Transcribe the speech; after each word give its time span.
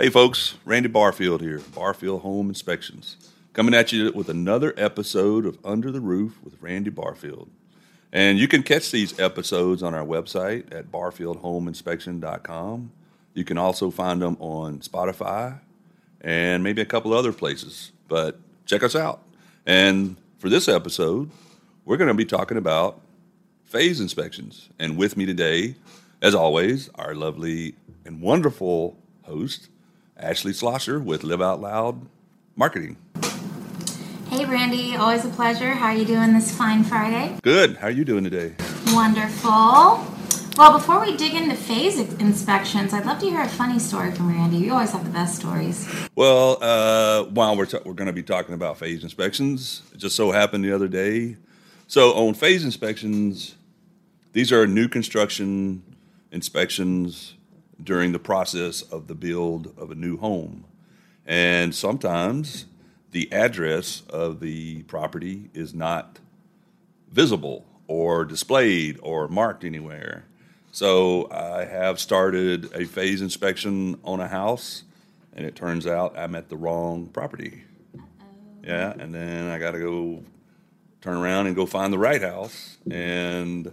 Hey, 0.00 0.08
folks, 0.08 0.54
Randy 0.64 0.88
Barfield 0.88 1.42
here, 1.42 1.60
Barfield 1.74 2.22
Home 2.22 2.48
Inspections, 2.48 3.18
coming 3.52 3.74
at 3.74 3.92
you 3.92 4.10
with 4.14 4.30
another 4.30 4.72
episode 4.78 5.44
of 5.44 5.58
Under 5.62 5.92
the 5.92 6.00
Roof 6.00 6.38
with 6.42 6.56
Randy 6.62 6.88
Barfield. 6.88 7.50
And 8.10 8.38
you 8.38 8.48
can 8.48 8.62
catch 8.62 8.90
these 8.90 9.20
episodes 9.20 9.82
on 9.82 9.94
our 9.94 10.06
website 10.06 10.74
at 10.74 10.90
barfieldhomeinspection.com. 10.90 12.92
You 13.34 13.44
can 13.44 13.58
also 13.58 13.90
find 13.90 14.22
them 14.22 14.38
on 14.40 14.78
Spotify 14.78 15.60
and 16.22 16.64
maybe 16.64 16.80
a 16.80 16.86
couple 16.86 17.12
other 17.12 17.34
places, 17.34 17.92
but 18.08 18.38
check 18.64 18.82
us 18.82 18.96
out. 18.96 19.20
And 19.66 20.16
for 20.38 20.48
this 20.48 20.66
episode, 20.66 21.30
we're 21.84 21.98
going 21.98 22.08
to 22.08 22.14
be 22.14 22.24
talking 22.24 22.56
about 22.56 23.02
phase 23.66 24.00
inspections. 24.00 24.70
And 24.78 24.96
with 24.96 25.18
me 25.18 25.26
today, 25.26 25.74
as 26.22 26.34
always, 26.34 26.88
our 26.94 27.14
lovely 27.14 27.74
and 28.06 28.22
wonderful 28.22 28.96
host, 29.24 29.68
Ashley 30.20 30.52
Slosher 30.52 31.00
with 31.00 31.24
Live 31.24 31.40
Out 31.40 31.60
Loud 31.60 32.06
Marketing. 32.54 32.96
Hey, 34.28 34.44
Randy. 34.44 34.94
Always 34.94 35.24
a 35.24 35.28
pleasure. 35.28 35.72
How 35.72 35.86
are 35.86 35.96
you 35.96 36.04
doing 36.04 36.34
this 36.34 36.54
fine 36.56 36.84
Friday? 36.84 37.36
Good. 37.42 37.78
How 37.78 37.88
are 37.88 37.90
you 37.90 38.04
doing 38.04 38.24
today? 38.24 38.54
Wonderful. 38.88 40.06
Well, 40.56 40.72
before 40.72 41.00
we 41.00 41.16
dig 41.16 41.34
into 41.34 41.56
phase 41.56 41.98
inspections, 41.98 42.92
I'd 42.92 43.06
love 43.06 43.18
to 43.20 43.26
hear 43.26 43.40
a 43.40 43.48
funny 43.48 43.78
story 43.78 44.12
from 44.12 44.28
Randy. 44.28 44.58
You 44.58 44.74
always 44.74 44.92
have 44.92 45.04
the 45.04 45.10
best 45.10 45.36
stories. 45.36 45.88
Well, 46.14 46.58
uh, 46.60 47.24
while 47.24 47.56
we're, 47.56 47.66
t- 47.66 47.78
we're 47.84 47.94
going 47.94 48.08
to 48.08 48.12
be 48.12 48.22
talking 48.22 48.54
about 48.54 48.76
phase 48.76 49.02
inspections, 49.02 49.82
it 49.94 49.98
just 49.98 50.16
so 50.16 50.32
happened 50.32 50.62
the 50.62 50.72
other 50.72 50.88
day. 50.88 51.36
So, 51.86 52.12
on 52.12 52.34
phase 52.34 52.64
inspections, 52.64 53.54
these 54.32 54.52
are 54.52 54.66
new 54.66 54.86
construction 54.86 55.82
inspections 56.30 57.34
during 57.84 58.12
the 58.12 58.18
process 58.18 58.82
of 58.82 59.06
the 59.06 59.14
build 59.14 59.72
of 59.76 59.90
a 59.90 59.94
new 59.94 60.16
home. 60.16 60.64
And 61.26 61.74
sometimes 61.74 62.66
the 63.12 63.32
address 63.32 64.02
of 64.08 64.40
the 64.40 64.82
property 64.84 65.50
is 65.54 65.74
not 65.74 66.18
visible 67.10 67.66
or 67.86 68.24
displayed 68.24 68.98
or 69.02 69.28
marked 69.28 69.64
anywhere. 69.64 70.24
So 70.72 71.28
I 71.30 71.64
have 71.64 71.98
started 71.98 72.72
a 72.74 72.84
phase 72.84 73.20
inspection 73.20 73.98
on 74.04 74.20
a 74.20 74.28
house, 74.28 74.84
and 75.34 75.44
it 75.44 75.56
turns 75.56 75.86
out 75.86 76.16
I'm 76.16 76.36
at 76.36 76.48
the 76.48 76.56
wrong 76.56 77.06
property. 77.06 77.64
Yeah, 78.62 78.92
and 78.96 79.12
then 79.14 79.48
I 79.48 79.58
got 79.58 79.72
to 79.72 79.80
go 79.80 80.22
turn 81.00 81.16
around 81.16 81.48
and 81.48 81.56
go 81.56 81.66
find 81.66 81.92
the 81.92 81.98
right 81.98 82.22
house. 82.22 82.78
And 82.90 83.72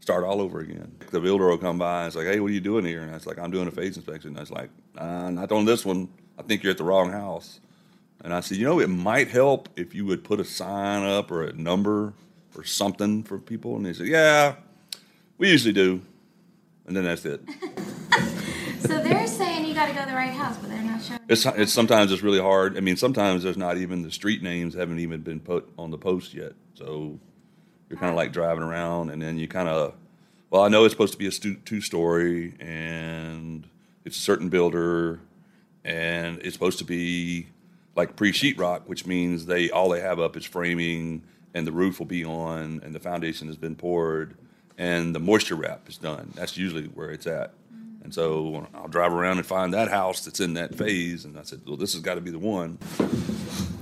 start 0.00 0.24
all 0.24 0.40
over 0.40 0.60
again. 0.60 0.96
The 1.10 1.20
builder 1.20 1.46
will 1.46 1.58
come 1.58 1.78
by 1.78 2.00
and 2.00 2.06
it's 2.08 2.16
like, 2.16 2.26
hey, 2.26 2.40
what 2.40 2.50
are 2.50 2.54
you 2.54 2.60
doing 2.60 2.84
here? 2.84 3.02
And 3.02 3.10
I 3.10 3.14
was 3.14 3.26
like, 3.26 3.38
I'm 3.38 3.50
doing 3.50 3.68
a 3.68 3.70
phase 3.70 3.96
inspection. 3.96 4.30
And 4.30 4.38
I 4.38 4.40
was 4.40 4.50
like, 4.50 4.70
uh, 4.96 5.30
not 5.30 5.52
on 5.52 5.66
this 5.66 5.84
one. 5.84 6.08
I 6.38 6.42
think 6.42 6.62
you're 6.62 6.70
at 6.70 6.78
the 6.78 6.84
wrong 6.84 7.12
house. 7.12 7.60
And 8.22 8.34
I 8.34 8.40
said, 8.40 8.58
you 8.58 8.64
know, 8.64 8.80
it 8.80 8.88
might 8.88 9.28
help 9.28 9.68
if 9.76 9.94
you 9.94 10.04
would 10.06 10.24
put 10.24 10.40
a 10.40 10.44
sign 10.44 11.04
up 11.04 11.30
or 11.30 11.44
a 11.44 11.52
number 11.52 12.14
or 12.56 12.64
something 12.64 13.22
for 13.22 13.38
people. 13.38 13.76
And 13.76 13.86
they 13.86 13.92
said, 13.92 14.06
yeah, 14.06 14.56
we 15.38 15.50
usually 15.50 15.72
do. 15.72 16.02
And 16.86 16.96
then 16.96 17.04
that's 17.04 17.24
it. 17.24 17.40
so 18.80 19.02
they're 19.02 19.26
saying 19.26 19.66
you 19.66 19.74
got 19.74 19.86
to 19.86 19.94
go 19.94 20.00
to 20.00 20.06
the 20.06 20.16
right 20.16 20.32
house, 20.32 20.56
but 20.58 20.70
they're 20.70 20.82
not 20.82 21.02
showing. 21.02 21.20
It's, 21.28 21.46
it's 21.46 21.72
sometimes 21.72 22.10
it's 22.10 22.22
really 22.22 22.40
hard. 22.40 22.76
I 22.76 22.80
mean, 22.80 22.96
sometimes 22.96 23.42
there's 23.42 23.56
not 23.56 23.76
even 23.78 24.02
the 24.02 24.10
street 24.10 24.42
names 24.42 24.74
haven't 24.74 24.98
even 24.98 25.20
been 25.20 25.40
put 25.40 25.68
on 25.78 25.90
the 25.90 25.98
post 25.98 26.34
yet. 26.34 26.52
So 26.74 27.18
you're 27.90 27.98
kind 27.98 28.10
of 28.10 28.16
like 28.16 28.32
driving 28.32 28.62
around, 28.62 29.10
and 29.10 29.20
then 29.20 29.36
you 29.36 29.48
kind 29.48 29.68
of, 29.68 29.94
well, 30.48 30.62
I 30.62 30.68
know 30.68 30.84
it's 30.84 30.94
supposed 30.94 31.12
to 31.12 31.18
be 31.18 31.26
a 31.26 31.32
stu- 31.32 31.56
two 31.56 31.80
story, 31.80 32.54
and 32.60 33.66
it's 34.04 34.16
a 34.16 34.20
certain 34.20 34.48
builder, 34.48 35.20
and 35.84 36.38
it's 36.38 36.54
supposed 36.54 36.78
to 36.78 36.84
be 36.84 37.48
like 37.96 38.14
pre 38.14 38.32
sheetrock, 38.32 38.82
which 38.86 39.06
means 39.06 39.46
they 39.46 39.70
all 39.70 39.88
they 39.88 40.00
have 40.00 40.20
up 40.20 40.36
is 40.36 40.44
framing, 40.44 41.22
and 41.52 41.66
the 41.66 41.72
roof 41.72 41.98
will 41.98 42.06
be 42.06 42.24
on, 42.24 42.80
and 42.84 42.94
the 42.94 43.00
foundation 43.00 43.48
has 43.48 43.56
been 43.56 43.74
poured, 43.74 44.36
and 44.78 45.12
the 45.14 45.20
moisture 45.20 45.56
wrap 45.56 45.88
is 45.88 45.98
done. 45.98 46.32
That's 46.36 46.56
usually 46.56 46.84
where 46.84 47.10
it's 47.10 47.26
at. 47.26 47.50
Mm-hmm. 47.74 48.04
And 48.04 48.14
so 48.14 48.68
I'll 48.72 48.88
drive 48.88 49.12
around 49.12 49.38
and 49.38 49.46
find 49.46 49.74
that 49.74 49.88
house 49.88 50.24
that's 50.24 50.38
in 50.38 50.54
that 50.54 50.76
phase, 50.76 51.24
and 51.24 51.36
I 51.36 51.42
said, 51.42 51.62
"Well, 51.66 51.76
this 51.76 51.94
has 51.94 52.02
got 52.02 52.14
to 52.14 52.20
be 52.20 52.30
the 52.30 52.38
one." 52.38 52.78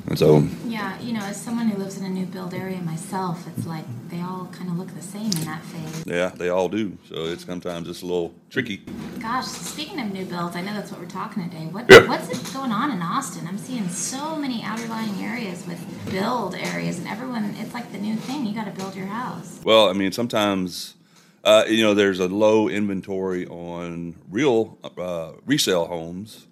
And 0.09 0.19
so 0.19 0.47
yeah, 0.67 0.99
you 1.01 1.13
know, 1.13 1.21
as 1.21 1.37
someone 1.37 1.69
who 1.69 1.77
lives 1.77 1.99
in 1.99 2.05
a 2.05 2.09
new 2.09 2.25
build 2.25 2.55
area 2.55 2.79
myself, 2.79 3.47
it's 3.47 3.67
like 3.67 3.85
they 4.09 4.23
all 4.23 4.49
kind 4.53 4.71
of 4.71 4.79
look 4.79 4.95
the 4.95 5.03
same 5.03 5.27
in 5.27 5.45
that 5.45 5.63
phase. 5.63 6.05
Yeah, 6.07 6.29
they 6.31 6.49
all 6.49 6.71
do. 6.71 6.97
So 7.09 7.27
it's 7.27 7.45
sometimes 7.45 7.89
it's 7.89 8.01
a 8.01 8.07
little 8.07 8.33
tricky. 8.49 8.79
Gosh, 9.21 9.45
speaking 9.47 10.01
of 10.01 10.11
new 10.11 10.25
builds, 10.25 10.57
I 10.57 10.63
know 10.63 10.73
that's 10.73 10.91
what 10.91 10.99
we're 11.01 11.07
talking 11.09 11.49
today. 11.51 11.67
What, 11.67 11.91
yeah. 11.91 12.09
What's 12.09 12.31
it 12.31 12.55
going 12.55 12.73
on 12.73 12.91
in 12.91 13.03
Austin? 13.03 13.47
I'm 13.47 13.59
seeing 13.59 13.87
so 13.91 14.35
many 14.37 14.63
outerlying 14.63 15.23
areas 15.23 15.67
with 15.67 15.79
build 16.11 16.55
areas, 16.55 16.99
and 16.99 17.07
everyone, 17.07 17.55
it's 17.59 17.75
like 17.75 17.93
the 17.93 17.99
new 17.99 18.17
thing. 18.17 18.47
You 18.47 18.55
got 18.55 18.65
to 18.65 18.71
build 18.73 18.97
your 18.97 19.07
house. 19.07 19.61
Well, 19.65 19.89
I 19.89 19.93
mean, 19.93 20.13
sometimes. 20.13 20.95
Uh, 21.45 21.65
you 21.67 21.83
know, 21.83 21.95
there's 21.95 22.19
a 22.19 22.27
low 22.27 22.69
inventory 22.69 23.47
on 23.47 24.17
real 24.29 24.77
uh, 24.99 25.31
resale 25.47 25.87
homes, 25.87 26.47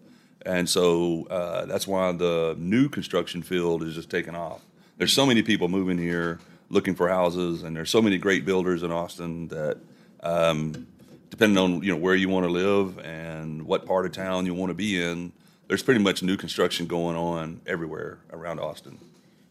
and 0.47 0.69
so 0.69 1.27
uh, 1.29 1.67
that's 1.67 1.87
why 1.87 2.12
the 2.12 2.55
new 2.57 2.89
construction 2.89 3.43
field 3.43 3.83
is 3.83 3.95
just 3.95 4.09
taking 4.09 4.37
off. 4.37 4.62
There's 4.97 5.12
so 5.12 5.27
many 5.27 5.43
people 5.43 5.69
moving 5.69 5.99
here 5.99 6.39
looking 6.71 6.95
for 6.95 7.09
houses, 7.09 7.65
and 7.65 7.77
there's 7.77 7.91
so 7.91 8.01
many 8.01 8.17
great 8.17 8.45
builders 8.45 8.83
in 8.83 8.93
Austin 8.93 9.49
that, 9.49 9.79
um, 10.23 10.87
depending 11.31 11.59
on 11.59 11.83
you 11.83 11.93
know 11.93 11.99
where 11.99 12.15
you 12.15 12.29
want 12.29 12.47
to 12.47 12.53
live 12.53 12.99
and 13.01 13.67
what 13.67 13.87
part 13.87 14.06
of 14.06 14.12
town 14.12 14.47
you 14.47 14.55
want 14.55 14.71
to 14.71 14.75
be 14.75 15.03
in, 15.03 15.33
there's 15.67 15.83
pretty 15.83 16.01
much 16.01 16.23
new 16.23 16.37
construction 16.37 16.87
going 16.87 17.17
on 17.17 17.61
everywhere 17.67 18.19
around 18.33 18.61
Austin. 18.61 18.99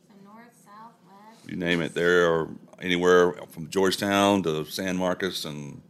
So 0.08 0.14
north, 0.24 0.46
south, 0.64 0.94
west. 1.06 1.50
You 1.50 1.58
name 1.58 1.82
it, 1.82 1.94
there 1.94 2.34
are 2.34 2.50
anywhere 2.82 3.34
from 3.50 3.70
Georgetown 3.70 4.44
to 4.44 4.64
San 4.66 4.96
Marcos 4.96 5.44
and 5.44 5.82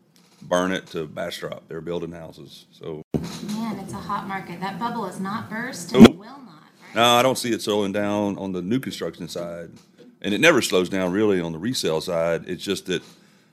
Burnet 0.42 0.88
to 0.88 1.06
Bastrop. 1.06 1.68
They're 1.68 1.82
building 1.82 2.12
houses. 2.12 2.66
So 2.72 3.04
a 3.96 4.02
hot 4.02 4.28
market. 4.28 4.60
That 4.60 4.78
bubble 4.80 5.06
is 5.06 5.20
not 5.20 5.50
burst 5.50 5.94
and 5.94 6.08
will 6.18 6.26
not. 6.26 6.64
Right? 6.82 6.96
No, 6.96 7.04
I 7.16 7.22
don't 7.22 7.38
see 7.38 7.52
it 7.52 7.62
slowing 7.62 7.92
down 7.92 8.38
on 8.38 8.52
the 8.52 8.62
new 8.62 8.80
construction 8.80 9.28
side, 9.28 9.72
and 10.22 10.34
it 10.34 10.40
never 10.40 10.62
slows 10.62 10.90
down 10.90 11.12
really 11.12 11.42
on 11.42 11.52
the 11.52 11.58
resale 11.58 12.02
side. 12.02 12.46
It's 12.48 12.64
just 12.64 12.86
that 12.88 13.04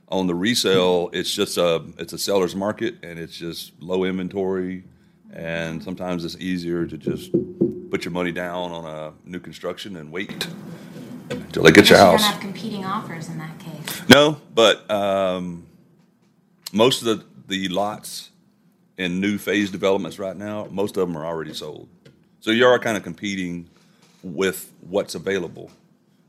on 0.09 0.27
the 0.27 0.35
resale, 0.35 1.11
it's 1.13 1.33
just 1.33 1.57
a 1.57 1.83
it's 1.99 2.13
a 2.13 2.19
seller's 2.19 2.55
market, 2.55 2.97
and 3.03 3.19
it's 3.19 3.37
just 3.37 3.73
low 3.81 4.05
inventory, 4.05 4.85
and 5.33 5.83
sometimes 5.83 6.25
it's 6.25 6.37
easier 6.37 6.87
to 6.87 6.99
just 6.99 7.33
put 7.91 8.05
your 8.05 8.13
money 8.13 8.33
down 8.33 8.73
on 8.73 8.85
a 8.85 9.13
new 9.29 9.41
construction 9.41 9.97
and 9.97 10.11
wait 10.11 10.49
until 11.31 11.63
they 11.63 11.73
get 11.73 11.89
your 11.89 11.99
house. 11.99 12.21
You 12.21 12.27
don't 12.27 12.33
have 12.33 12.41
competing 12.41 12.85
offers 12.85 13.29
in 13.29 13.39
that 13.39 13.59
case. 13.59 14.09
No, 14.09 14.41
but 14.55 14.91
um, 14.91 15.67
most 16.73 17.03
of 17.03 17.07
the 17.07 17.25
the 17.49 17.69
lots 17.69 18.32
in 18.99 19.21
new 19.21 19.39
phase 19.39 19.71
developments 19.71 20.19
right 20.19 20.37
now, 20.37 20.69
most 20.71 20.97
of 20.97 21.07
them 21.07 21.17
are 21.17 21.25
already 21.25 21.55
sold. 21.55 21.89
So 22.41 22.51
you 22.51 22.67
are 22.67 22.79
kind 22.79 22.97
of 22.97 23.03
competing 23.03 23.69
with 24.23 24.73
what's 24.81 25.15
available. 25.15 25.71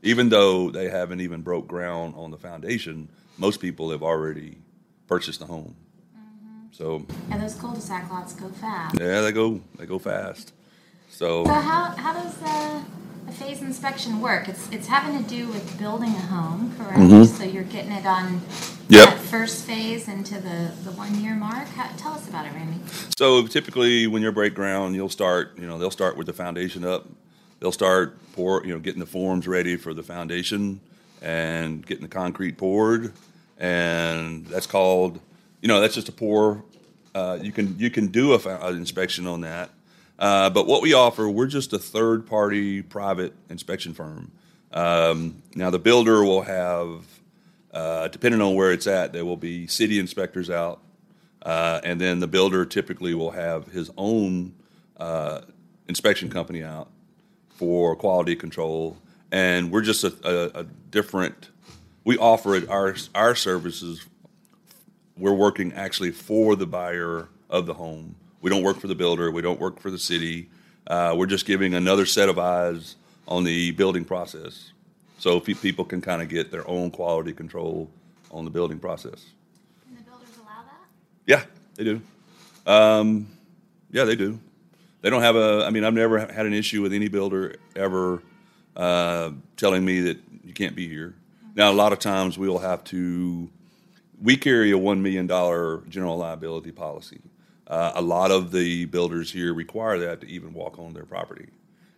Even 0.02 0.28
though 0.28 0.70
they 0.70 0.88
haven't 0.88 1.20
even 1.20 1.42
broke 1.42 1.66
ground 1.66 2.14
on 2.16 2.30
the 2.30 2.36
foundation, 2.36 3.08
most 3.38 3.60
people 3.60 3.90
have 3.90 4.02
already 4.02 4.58
purchased 5.06 5.40
the 5.40 5.46
home. 5.46 5.74
Mm-hmm. 6.16 6.66
So 6.72 7.06
and 7.30 7.42
those 7.42 7.54
cul-de-sac 7.54 8.10
lots 8.10 8.34
go 8.34 8.48
fast. 8.48 8.98
Yeah, 9.00 9.22
they 9.22 9.32
go 9.32 9.60
they 9.78 9.86
go 9.86 9.98
fast. 9.98 10.52
So 11.08 11.44
so 11.44 11.52
how 11.52 11.96
how 11.96 12.12
does 12.12 12.36
the, 12.36 12.84
a 13.28 13.32
phase 13.32 13.62
inspection 13.62 14.20
work? 14.20 14.48
It's 14.48 14.70
it's 14.70 14.86
having 14.86 15.22
to 15.22 15.28
do 15.28 15.48
with 15.48 15.78
building 15.78 16.10
a 16.10 16.20
home, 16.20 16.74
correct? 16.76 16.98
Mm-hmm. 16.98 17.24
So 17.24 17.44
you're 17.44 17.64
getting 17.64 17.92
it 17.92 18.06
on 18.06 18.42
yep. 18.94 19.10
that 19.10 19.18
first 19.18 19.64
phase 19.64 20.08
into 20.08 20.34
the, 20.34 20.72
the 20.84 20.90
one 20.92 21.20
year 21.20 21.34
mark. 21.34 21.66
How, 21.68 21.88
tell 21.96 22.12
us 22.12 22.28
about 22.28 22.46
it, 22.46 22.52
Randy. 22.52 22.80
So 23.18 23.46
typically, 23.46 24.06
when 24.06 24.22
you 24.22 24.32
break 24.32 24.54
ground, 24.54 24.94
you'll 24.94 25.08
start. 25.08 25.58
You 25.58 25.66
know, 25.66 25.78
they'll 25.78 25.90
start 25.90 26.16
with 26.16 26.26
the 26.26 26.32
foundation 26.32 26.84
up. 26.84 27.06
They'll 27.60 27.72
start 27.72 28.18
pour. 28.32 28.64
You 28.64 28.74
know, 28.74 28.80
getting 28.80 29.00
the 29.00 29.06
forms 29.06 29.46
ready 29.46 29.76
for 29.76 29.94
the 29.94 30.02
foundation 30.02 30.80
and 31.22 31.84
getting 31.84 32.02
the 32.02 32.08
concrete 32.08 32.56
poured, 32.56 33.12
and 33.58 34.46
that's 34.46 34.66
called. 34.66 35.20
You 35.60 35.68
know, 35.68 35.80
that's 35.80 35.94
just 35.94 36.08
a 36.08 36.12
pour. 36.12 36.62
Uh, 37.14 37.38
you 37.40 37.52
can 37.52 37.78
you 37.78 37.90
can 37.90 38.08
do 38.08 38.34
a, 38.34 38.38
an 38.66 38.76
inspection 38.76 39.26
on 39.26 39.42
that. 39.42 39.70
Uh, 40.18 40.48
but 40.50 40.66
what 40.66 40.82
we 40.82 40.94
offer, 40.94 41.28
we're 41.28 41.46
just 41.46 41.72
a 41.72 41.78
third 41.78 42.26
party 42.26 42.82
private 42.82 43.34
inspection 43.50 43.94
firm. 43.94 44.30
Um, 44.72 45.42
now, 45.54 45.70
the 45.70 45.78
builder 45.78 46.24
will 46.24 46.42
have, 46.42 47.04
uh, 47.74 48.08
depending 48.08 48.40
on 48.40 48.54
where 48.54 48.72
it's 48.72 48.86
at, 48.86 49.12
there 49.12 49.24
will 49.24 49.36
be 49.36 49.66
city 49.66 49.98
inspectors 49.98 50.48
out. 50.48 50.80
Uh, 51.42 51.80
and 51.84 52.00
then 52.00 52.20
the 52.20 52.26
builder 52.26 52.64
typically 52.64 53.14
will 53.14 53.32
have 53.32 53.66
his 53.66 53.90
own 53.98 54.54
uh, 54.96 55.42
inspection 55.88 56.30
company 56.30 56.62
out 56.62 56.88
for 57.50 57.94
quality 57.94 58.34
control. 58.34 58.96
And 59.30 59.70
we're 59.70 59.82
just 59.82 60.04
a, 60.04 60.14
a, 60.24 60.60
a 60.60 60.64
different, 60.90 61.50
we 62.04 62.16
offer 62.16 62.62
our, 62.70 62.96
our 63.14 63.34
services, 63.34 64.06
we're 65.18 65.34
working 65.34 65.72
actually 65.74 66.12
for 66.12 66.56
the 66.56 66.66
buyer 66.66 67.28
of 67.50 67.66
the 67.66 67.74
home 67.74 68.14
We 68.44 68.50
don't 68.50 68.62
work 68.62 68.78
for 68.78 68.88
the 68.88 68.94
builder. 68.94 69.30
We 69.30 69.40
don't 69.40 69.58
work 69.58 69.80
for 69.80 69.90
the 69.90 69.98
city. 69.98 70.50
Uh, 70.86 71.14
we're 71.16 71.24
just 71.24 71.46
giving 71.46 71.72
another 71.72 72.04
set 72.04 72.28
of 72.28 72.38
eyes 72.38 72.96
on 73.26 73.44
the 73.44 73.70
building 73.70 74.04
process, 74.04 74.73
so 75.18 75.40
pe- 75.40 75.54
people 75.54 75.84
can 75.84 76.00
kind 76.00 76.22
of 76.22 76.28
get 76.28 76.50
their 76.50 76.68
own 76.68 76.90
quality 76.90 77.32
control 77.32 77.90
on 78.30 78.44
the 78.44 78.50
building 78.50 78.78
process. 78.78 79.26
Can 79.86 79.96
the 79.96 80.02
builders 80.02 80.28
allow 80.36 80.62
that? 80.64 80.86
Yeah, 81.26 81.44
they 81.76 81.84
do. 81.84 82.00
Um, 82.66 83.26
yeah, 83.90 84.04
they 84.04 84.16
do. 84.16 84.38
They 85.02 85.10
don't 85.10 85.22
have 85.22 85.36
a. 85.36 85.64
I 85.66 85.70
mean, 85.70 85.84
I've 85.84 85.94
never 85.94 86.18
had 86.18 86.46
an 86.46 86.54
issue 86.54 86.82
with 86.82 86.92
any 86.92 87.08
builder 87.08 87.56
ever 87.76 88.22
uh, 88.76 89.30
telling 89.56 89.84
me 89.84 90.00
that 90.00 90.18
you 90.44 90.52
can't 90.52 90.74
be 90.74 90.88
here. 90.88 91.14
Now, 91.54 91.70
a 91.70 91.74
lot 91.74 91.92
of 91.92 91.98
times 91.98 92.38
we'll 92.38 92.58
have 92.58 92.82
to. 92.84 93.48
We 94.22 94.36
carry 94.36 94.70
a 94.70 94.78
one 94.78 95.02
million 95.02 95.26
dollar 95.26 95.82
general 95.88 96.16
liability 96.16 96.72
policy. 96.72 97.20
Uh, 97.66 97.92
a 97.94 98.02
lot 98.02 98.30
of 98.30 98.50
the 98.50 98.86
builders 98.86 99.30
here 99.30 99.54
require 99.54 99.98
that 99.98 100.20
to 100.22 100.26
even 100.26 100.52
walk 100.52 100.78
on 100.78 100.92
their 100.94 101.04
property, 101.04 101.48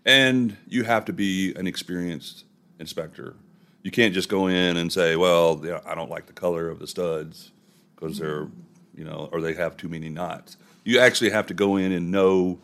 and 0.05 0.57
you 0.69 0.85
have 0.85 1.05
to 1.05 1.13
be 1.13 1.55
an 1.55 1.67
experienced 1.67 2.45
inspector. 2.79 3.35
You 3.83 3.91
can't 3.91 4.15
just 4.15 4.29
go 4.29 4.47
in 4.49 4.77
and 4.77 4.93
say, 4.93 5.17
"Well, 5.17 5.61
yeah, 5.65 5.81
I 5.87 5.95
don't 5.95 6.11
like 6.11 6.27
the 6.27 6.33
color 6.33 6.69
of 6.69 6.79
the 6.79 6.87
studs 6.87 7.53
because 7.95 8.19
mm-hmm. 8.19 8.25
they're, 8.25 8.49
you 8.95 9.05
know, 9.05 9.29
or 9.33 9.41
they 9.41 9.55
have 9.55 9.77
too 9.77 9.89
many 9.89 10.09
knots." 10.09 10.57
You 10.85 10.99
actually 10.99 11.31
have 11.31 11.47
to 11.49 11.55
go 11.55 11.77
in 11.77 11.93
and 11.93 12.11
know 12.11 12.59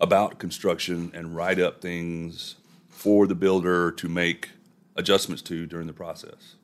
about 0.00 0.38
construction 0.38 1.10
and 1.14 1.34
write 1.34 1.58
up 1.58 1.80
things 1.80 2.56
for 2.88 3.26
the 3.26 3.34
builder 3.34 3.90
to 3.92 4.08
make 4.08 4.50
adjustments 4.96 5.42
to 5.42 5.66
during 5.66 5.86
the 5.86 5.92
process. 5.92 6.56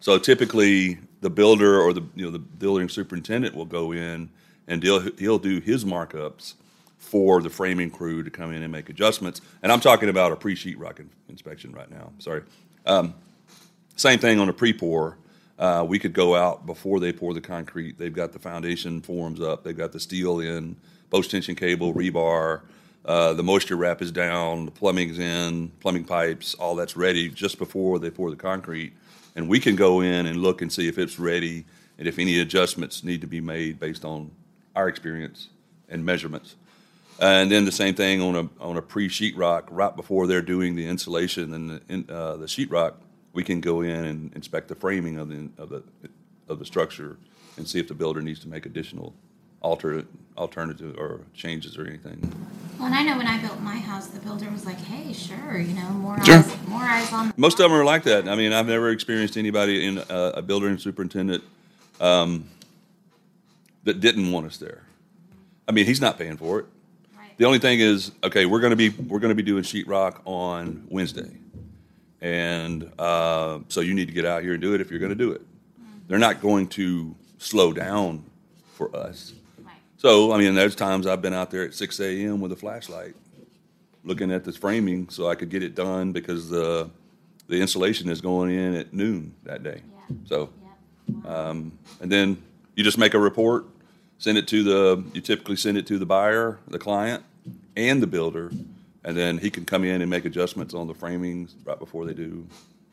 So 0.00 0.18
typically, 0.18 0.98
the 1.20 1.30
builder 1.30 1.80
or 1.80 1.92
the 1.92 2.02
you 2.14 2.24
know 2.24 2.30
the 2.30 2.38
building 2.38 2.88
superintendent 2.88 3.54
will 3.54 3.64
go 3.64 3.92
in 3.92 4.30
and 4.66 4.82
he'll 4.82 5.00
he'll 5.18 5.38
do 5.38 5.60
his 5.60 5.84
markups 5.84 6.54
for 6.98 7.40
the 7.40 7.50
framing 7.50 7.90
crew 7.90 8.22
to 8.22 8.30
come 8.30 8.52
in 8.52 8.62
and 8.62 8.72
make 8.72 8.88
adjustments. 8.88 9.40
And 9.62 9.70
I'm 9.70 9.80
talking 9.80 10.08
about 10.08 10.32
a 10.32 10.36
pre-sheetrock 10.36 10.98
in- 10.98 11.10
inspection 11.28 11.72
right 11.72 11.90
now. 11.90 12.12
Sorry. 12.18 12.42
Um, 12.84 13.14
same 13.96 14.18
thing 14.18 14.38
on 14.38 14.48
a 14.48 14.52
pre-pour. 14.52 15.18
Uh, 15.58 15.84
we 15.88 15.98
could 15.98 16.12
go 16.12 16.34
out 16.34 16.66
before 16.66 17.00
they 17.00 17.12
pour 17.12 17.32
the 17.32 17.40
concrete. 17.40 17.98
They've 17.98 18.12
got 18.12 18.32
the 18.32 18.38
foundation 18.38 19.00
forms 19.00 19.40
up. 19.40 19.64
They've 19.64 19.76
got 19.76 19.92
the 19.92 20.00
steel 20.00 20.40
in, 20.40 20.76
post 21.10 21.30
tension 21.30 21.54
cable, 21.54 21.94
rebar. 21.94 22.62
Uh, 23.04 23.32
the 23.32 23.42
moisture 23.42 23.76
wrap 23.76 24.02
is 24.02 24.10
down. 24.10 24.66
The 24.66 24.72
plumbing's 24.72 25.18
in, 25.18 25.68
plumbing 25.80 26.04
pipes, 26.04 26.54
all 26.54 26.74
that's 26.74 26.96
ready 26.96 27.28
just 27.28 27.56
before 27.58 27.98
they 27.98 28.10
pour 28.10 28.30
the 28.30 28.36
concrete. 28.36 28.92
And 29.36 29.48
we 29.48 29.60
can 29.60 29.76
go 29.76 30.00
in 30.00 30.26
and 30.26 30.42
look 30.42 30.60
and 30.60 30.72
see 30.72 30.88
if 30.88 30.98
it's 30.98 31.18
ready 31.18 31.64
and 31.98 32.08
if 32.08 32.18
any 32.18 32.40
adjustments 32.40 33.04
need 33.04 33.20
to 33.20 33.26
be 33.26 33.40
made 33.40 33.78
based 33.78 34.04
on 34.04 34.30
our 34.74 34.88
experience 34.88 35.48
and 35.88 36.04
measurements. 36.04 36.56
And 37.18 37.50
then 37.50 37.64
the 37.64 37.72
same 37.72 37.94
thing 37.94 38.20
on 38.20 38.36
a 38.36 38.48
on 38.62 38.76
a 38.76 38.82
pre 38.82 39.08
sheetrock 39.08 39.64
right 39.70 39.94
before 39.96 40.26
they're 40.26 40.42
doing 40.42 40.76
the 40.76 40.86
insulation 40.86 41.54
and 41.54 41.70
the, 41.70 41.82
in, 41.88 42.06
uh, 42.10 42.36
the 42.36 42.46
sheetrock, 42.46 42.94
we 43.32 43.42
can 43.42 43.60
go 43.60 43.80
in 43.80 44.04
and 44.04 44.34
inspect 44.34 44.68
the 44.68 44.74
framing 44.74 45.18
of 45.18 45.28
the 45.28 45.48
of 45.56 45.70
the 45.70 45.82
of 46.48 46.58
the 46.58 46.64
structure 46.66 47.16
and 47.56 47.66
see 47.66 47.78
if 47.78 47.88
the 47.88 47.94
builder 47.94 48.20
needs 48.20 48.40
to 48.40 48.48
make 48.48 48.66
additional 48.66 49.14
alter 49.62 50.04
alternative 50.36 50.94
or 50.98 51.22
changes 51.32 51.78
or 51.78 51.86
anything. 51.86 52.20
Well, 52.78 52.86
and 52.86 52.94
I 52.94 53.02
know 53.02 53.16
when 53.16 53.26
I 53.26 53.40
built 53.40 53.60
my 53.60 53.76
house, 53.76 54.08
the 54.08 54.20
builder 54.20 54.50
was 54.50 54.66
like, 54.66 54.78
"Hey, 54.78 55.14
sure, 55.14 55.58
you 55.58 55.72
know, 55.72 55.88
more 55.90 56.22
Sure. 56.22 56.36
eyes, 56.36 56.68
more 56.68 56.82
eyes 56.82 57.10
on." 57.14 57.28
The 57.28 57.34
Most 57.38 57.58
of 57.58 57.70
them 57.70 57.72
are 57.80 57.84
like 57.84 58.02
that. 58.04 58.28
I 58.28 58.36
mean, 58.36 58.52
I've 58.52 58.66
never 58.66 58.90
experienced 58.90 59.38
anybody 59.38 59.86
in 59.86 59.98
uh, 59.98 60.32
a 60.34 60.42
builder 60.42 60.68
and 60.68 60.78
superintendent 60.78 61.42
um, 61.98 62.44
that 63.84 64.00
didn't 64.00 64.30
want 64.30 64.46
us 64.46 64.58
there. 64.58 64.82
I 65.66 65.72
mean, 65.72 65.86
he's 65.86 66.00
not 66.02 66.18
paying 66.18 66.36
for 66.36 66.60
it. 66.60 66.66
The 67.36 67.44
only 67.44 67.58
thing 67.58 67.80
is, 67.80 68.12
okay, 68.24 68.46
we're 68.46 68.60
going 68.60 68.70
to 68.70 68.76
be 68.76 68.88
we're 68.90 69.20
to 69.20 69.34
be 69.34 69.42
doing 69.42 69.62
sheetrock 69.62 70.20
on 70.24 70.86
Wednesday, 70.88 71.30
and 72.20 72.90
uh, 72.98 73.58
so 73.68 73.80
you 73.80 73.92
need 73.94 74.06
to 74.08 74.14
get 74.14 74.24
out 74.24 74.42
here 74.42 74.52
and 74.54 74.62
do 74.62 74.74
it 74.74 74.80
if 74.80 74.90
you're 74.90 75.00
going 75.00 75.10
to 75.10 75.14
do 75.16 75.32
it. 75.32 75.42
They're 76.08 76.18
not 76.18 76.40
going 76.40 76.68
to 76.68 77.14
slow 77.38 77.72
down 77.72 78.24
for 78.74 78.94
us. 78.96 79.34
So, 79.98 80.32
I 80.32 80.38
mean, 80.38 80.54
there's 80.54 80.74
times 80.74 81.06
I've 81.06 81.20
been 81.22 81.32
out 81.34 81.50
there 81.50 81.64
at 81.64 81.74
6 81.74 82.00
a.m. 82.00 82.40
with 82.40 82.52
a 82.52 82.56
flashlight 82.56 83.14
looking 84.04 84.30
at 84.30 84.44
this 84.44 84.56
framing 84.56 85.08
so 85.08 85.28
I 85.28 85.34
could 85.34 85.50
get 85.50 85.62
it 85.62 85.74
done 85.74 86.12
because 86.12 86.48
the 86.48 86.88
the 87.48 87.60
insulation 87.60 88.08
is 88.08 88.20
going 88.20 88.52
in 88.52 88.74
at 88.74 88.92
noon 88.92 89.34
that 89.44 89.62
day. 89.62 89.80
Yeah. 90.10 90.16
So, 90.24 90.50
Yeah. 91.08 91.48
um, 91.48 91.72
and 92.00 92.10
then 92.10 92.42
you 92.74 92.82
just 92.82 92.98
make 92.98 93.14
a 93.14 93.18
report, 93.20 93.66
send 94.18 94.38
it 94.38 94.48
to 94.48 94.62
the, 94.62 95.04
you 95.12 95.20
typically 95.20 95.56
send 95.56 95.76
it 95.78 95.86
to 95.88 95.98
the 95.98 96.06
buyer, 96.06 96.58
the 96.68 96.78
client, 96.78 97.22
and 97.76 98.02
the 98.02 98.06
builder, 98.06 98.50
and 99.04 99.16
then 99.16 99.38
he 99.38 99.50
can 99.50 99.64
come 99.64 99.84
in 99.84 100.00
and 100.00 100.10
make 100.10 100.24
adjustments 100.24 100.74
on 100.74 100.86
the 100.86 100.94
framings 100.94 101.52
right 101.64 101.78
before 101.78 102.04
they 102.04 102.14
do 102.14 102.46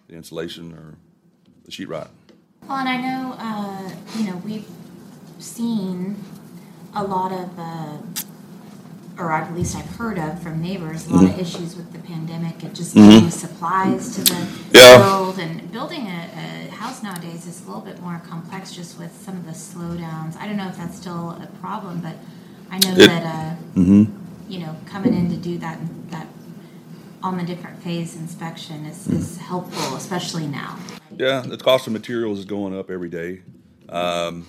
the 0.08 0.16
insulation 0.16 0.74
or 0.74 0.96
the 1.66 1.72
sheetrock. 1.72 2.10
Well, 2.68 2.78
and 2.78 2.90
I 2.90 2.98
know, 2.98 3.36
uh, 3.38 3.92
you 4.18 4.25
know, 4.28 4.38
we've 4.38 4.68
seen 5.40 6.16
a 6.96 7.04
lot 7.04 7.31
of, 7.31 7.50
uh, 7.58 7.98
or 9.18 9.31
at 9.31 9.54
least 9.54 9.75
I've 9.75 9.95
heard 9.95 10.18
of 10.18 10.42
from 10.42 10.62
neighbors, 10.62 11.06
a 11.07 11.13
lot 11.13 11.25
of 11.25 11.39
issues 11.39 11.75
with 11.75 11.92
the 11.94 12.00
pandemic 12.00 12.63
and 12.63 12.75
just 12.75 12.95
getting 12.95 13.30
supplies 13.30 14.15
to 14.15 14.21
the 14.21 14.33
Mm-hmm. 14.33 14.75
Yeah. 14.75 14.98
build. 14.98 15.38
And 15.39 15.71
building 15.71 16.07
a, 16.07 16.68
a 16.68 16.71
house 16.71 17.04
nowadays 17.04 17.45
is 17.45 17.62
a 17.63 17.65
little 17.68 17.81
bit 17.81 18.01
more 18.01 18.21
complex 18.27 18.71
just 18.75 18.98
with 18.98 19.15
some 19.24 19.36
of 19.38 19.45
the 19.45 19.51
slowdowns. 19.51 20.36
I 20.38 20.48
don't 20.48 20.57
know 20.57 20.68
if 20.68 20.77
that's 20.77 20.98
still 20.98 21.31
a 21.31 21.48
problem, 21.62 22.01
but 22.01 22.15
I 22.71 22.80
know 22.80 22.92
It- 22.94 23.07
that, 23.07 23.24
uh, 23.24 23.56
Mm-hmm. 23.80 24.51
you 24.51 24.60
know, 24.60 24.75
coming 24.88 25.13
in 25.13 25.30
to 25.30 25.38
do 25.38 25.57
that, 25.60 25.77
that 26.10 26.27
on 27.21 27.38
the 27.38 27.44
different 27.44 27.81
phase 27.83 28.15
inspection 28.15 28.86
is, 28.86 29.07
is 29.07 29.38
helpful, 29.38 29.95
especially 29.95 30.48
now. 30.48 30.77
Yeah, 31.15 31.42
the 31.42 31.57
cost 31.57 31.86
of 31.88 31.94
materials 31.94 32.39
is 32.39 32.45
going 32.45 32.77
up 32.77 32.89
every 32.89 33.10
day, 33.10 33.42
um, 33.89 34.45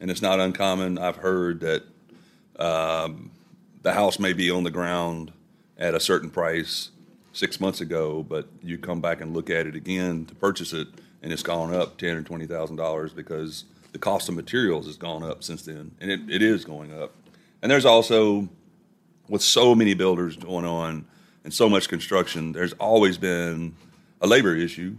and 0.00 0.10
it's 0.10 0.20
not 0.20 0.38
uncommon. 0.40 0.98
I've 0.98 1.16
heard 1.16 1.60
that 1.60 1.84
um, 2.58 3.30
the 3.88 3.94
house 3.94 4.18
may 4.18 4.34
be 4.34 4.50
on 4.50 4.64
the 4.64 4.70
ground 4.70 5.32
at 5.78 5.94
a 5.94 6.00
certain 6.00 6.28
price 6.28 6.90
six 7.32 7.58
months 7.58 7.80
ago, 7.80 8.22
but 8.22 8.46
you 8.62 8.76
come 8.76 9.00
back 9.00 9.22
and 9.22 9.32
look 9.32 9.48
at 9.48 9.66
it 9.66 9.74
again 9.74 10.26
to 10.26 10.34
purchase 10.34 10.74
it, 10.74 10.88
and 11.22 11.32
it's 11.32 11.42
gone 11.42 11.72
up 11.72 11.96
ten 11.96 12.14
or 12.14 12.22
twenty 12.22 12.46
thousand 12.46 12.76
dollars 12.76 13.14
because 13.14 13.64
the 13.92 13.98
cost 13.98 14.28
of 14.28 14.34
materials 14.34 14.84
has 14.84 14.98
gone 14.98 15.22
up 15.22 15.42
since 15.42 15.62
then, 15.62 15.90
and 16.02 16.10
it, 16.10 16.20
it 16.28 16.42
is 16.42 16.66
going 16.66 16.92
up. 16.92 17.14
And 17.62 17.72
there's 17.72 17.86
also 17.86 18.50
with 19.26 19.40
so 19.40 19.74
many 19.74 19.94
builders 19.94 20.36
going 20.36 20.66
on 20.66 21.06
and 21.42 21.54
so 21.54 21.66
much 21.66 21.88
construction, 21.88 22.52
there's 22.52 22.74
always 22.74 23.16
been 23.16 23.74
a 24.20 24.26
labor 24.26 24.54
issue 24.54 24.96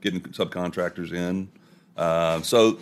getting 0.00 0.20
subcontractors 0.20 1.12
in. 1.12 1.48
Uh, 1.96 2.42
so 2.42 2.80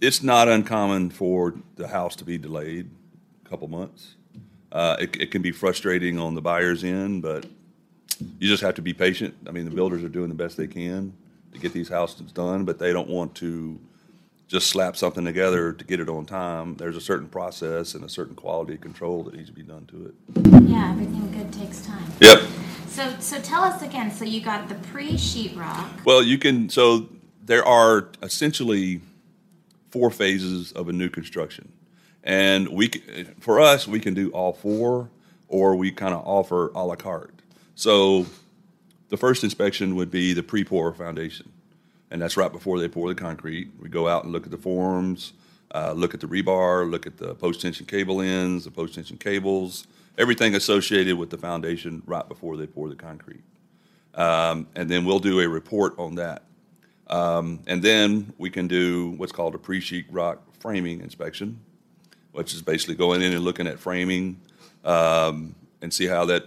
it's 0.00 0.20
not 0.20 0.48
uncommon 0.48 1.10
for 1.10 1.54
the 1.76 1.86
house 1.86 2.16
to 2.16 2.24
be 2.24 2.38
delayed 2.38 2.90
a 3.44 3.48
couple 3.48 3.68
months. 3.68 4.15
Uh, 4.76 4.94
it, 5.00 5.16
it 5.18 5.30
can 5.30 5.40
be 5.40 5.52
frustrating 5.52 6.18
on 6.18 6.34
the 6.34 6.42
buyer's 6.42 6.84
end, 6.84 7.22
but 7.22 7.46
you 8.38 8.46
just 8.46 8.62
have 8.62 8.74
to 8.74 8.82
be 8.82 8.92
patient. 8.92 9.34
I 9.48 9.50
mean, 9.50 9.64
the 9.64 9.70
builders 9.70 10.04
are 10.04 10.08
doing 10.10 10.28
the 10.28 10.34
best 10.34 10.58
they 10.58 10.66
can 10.66 11.14
to 11.52 11.58
get 11.58 11.72
these 11.72 11.88
houses 11.88 12.30
done, 12.30 12.66
but 12.66 12.78
they 12.78 12.92
don't 12.92 13.08
want 13.08 13.34
to 13.36 13.80
just 14.48 14.66
slap 14.66 14.94
something 14.94 15.24
together 15.24 15.72
to 15.72 15.82
get 15.82 15.98
it 15.98 16.10
on 16.10 16.26
time. 16.26 16.76
There's 16.76 16.94
a 16.94 17.00
certain 17.00 17.26
process 17.26 17.94
and 17.94 18.04
a 18.04 18.08
certain 18.10 18.34
quality 18.34 18.76
control 18.76 19.24
that 19.24 19.34
needs 19.34 19.48
to 19.48 19.54
be 19.54 19.62
done 19.62 19.86
to 19.86 20.12
it. 20.12 20.68
Yeah, 20.68 20.90
everything 20.92 21.32
good 21.32 21.50
takes 21.54 21.80
time. 21.80 22.04
Yep. 22.20 22.42
So, 22.88 23.14
so 23.18 23.40
tell 23.40 23.62
us 23.62 23.80
again. 23.80 24.10
So 24.10 24.26
you 24.26 24.42
got 24.42 24.68
the 24.68 24.74
pre 24.74 25.12
sheetrock. 25.12 26.04
Well, 26.04 26.22
you 26.22 26.36
can. 26.36 26.68
So 26.68 27.08
there 27.42 27.64
are 27.64 28.10
essentially 28.22 29.00
four 29.90 30.10
phases 30.10 30.72
of 30.72 30.90
a 30.90 30.92
new 30.92 31.08
construction, 31.08 31.72
and 32.26 32.68
we 32.68 32.88
for 33.40 33.58
us 33.60 33.88
we 33.88 34.00
can 34.00 34.12
do 34.12 34.30
all 34.32 34.52
four, 34.52 35.08
or 35.48 35.74
we 35.76 35.90
kind 35.90 36.12
of 36.12 36.26
offer 36.26 36.70
a 36.74 36.84
la 36.84 36.96
carte. 36.96 37.40
So 37.74 38.26
the 39.08 39.16
first 39.16 39.42
inspection 39.42 39.96
would 39.96 40.10
be 40.10 40.34
the 40.34 40.42
pre-pour 40.42 40.92
foundation, 40.92 41.50
and 42.10 42.20
that's 42.20 42.36
right 42.36 42.52
before 42.52 42.78
they 42.78 42.88
pour 42.88 43.08
the 43.08 43.14
concrete. 43.14 43.70
We 43.80 43.88
go 43.88 44.08
out 44.08 44.24
and 44.24 44.32
look 44.32 44.44
at 44.44 44.50
the 44.50 44.58
forms, 44.58 45.32
uh, 45.74 45.92
look 45.92 46.12
at 46.12 46.20
the 46.20 46.26
rebar, 46.26 46.90
look 46.90 47.06
at 47.06 47.16
the 47.16 47.34
post-tension 47.34 47.86
cable 47.86 48.20
ends, 48.20 48.64
the 48.64 48.70
post-tension 48.70 49.16
cables, 49.16 49.86
everything 50.18 50.54
associated 50.54 51.16
with 51.16 51.30
the 51.30 51.38
foundation 51.38 52.02
right 52.04 52.28
before 52.28 52.58
they 52.58 52.66
pour 52.66 52.90
the 52.90 52.96
concrete 52.96 53.42
um, 54.16 54.66
and 54.74 54.90
then 54.90 55.04
we'll 55.04 55.18
do 55.18 55.40
a 55.40 55.48
report 55.48 55.94
on 55.98 56.16
that. 56.16 56.42
Um, 57.08 57.60
and 57.66 57.82
then 57.82 58.32
we 58.38 58.50
can 58.50 58.66
do 58.66 59.10
what's 59.16 59.32
called 59.32 59.54
a 59.54 59.58
pre-sheet 59.58 60.06
rock 60.10 60.42
framing 60.58 61.00
inspection, 61.00 61.60
which 62.36 62.52
is 62.52 62.60
basically 62.60 62.94
going 62.94 63.22
in 63.22 63.32
and 63.32 63.42
looking 63.42 63.66
at 63.66 63.78
framing 63.78 64.38
um, 64.84 65.54
and 65.80 65.92
see 65.92 66.06
how 66.06 66.26
that 66.26 66.44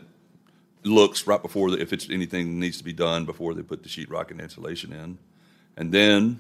looks 0.84 1.26
right 1.26 1.42
before 1.42 1.72
the, 1.72 1.82
if 1.82 1.92
it's 1.92 2.10
anything 2.12 2.60
needs 2.60 2.78
to 2.78 2.84
be 2.84 2.94
done 2.94 3.26
before 3.26 3.56
they 3.56 3.64
put 3.64 3.82
the 3.82 3.90
sheetrock 3.90 4.30
and 4.30 4.40
insulation 4.40 4.94
in. 4.94 5.18
And 5.76 5.92
then 5.92 6.40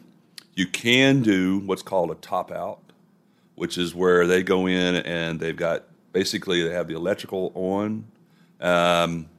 you 0.53 0.67
can 0.67 1.23
do 1.23 1.59
what's 1.59 1.81
called 1.81 2.11
a 2.11 2.15
top 2.15 2.51
out, 2.51 2.79
which 3.55 3.77
is 3.77 3.95
where 3.95 4.27
they 4.27 4.43
go 4.43 4.67
in 4.67 4.97
and 4.97 5.39
they've 5.39 5.57
got 5.57 5.83
basically 6.13 6.61
they 6.61 6.73
have 6.73 6.87
the 6.87 6.95
electrical 6.95 7.51
on. 7.55 8.05
Um, 8.61 9.29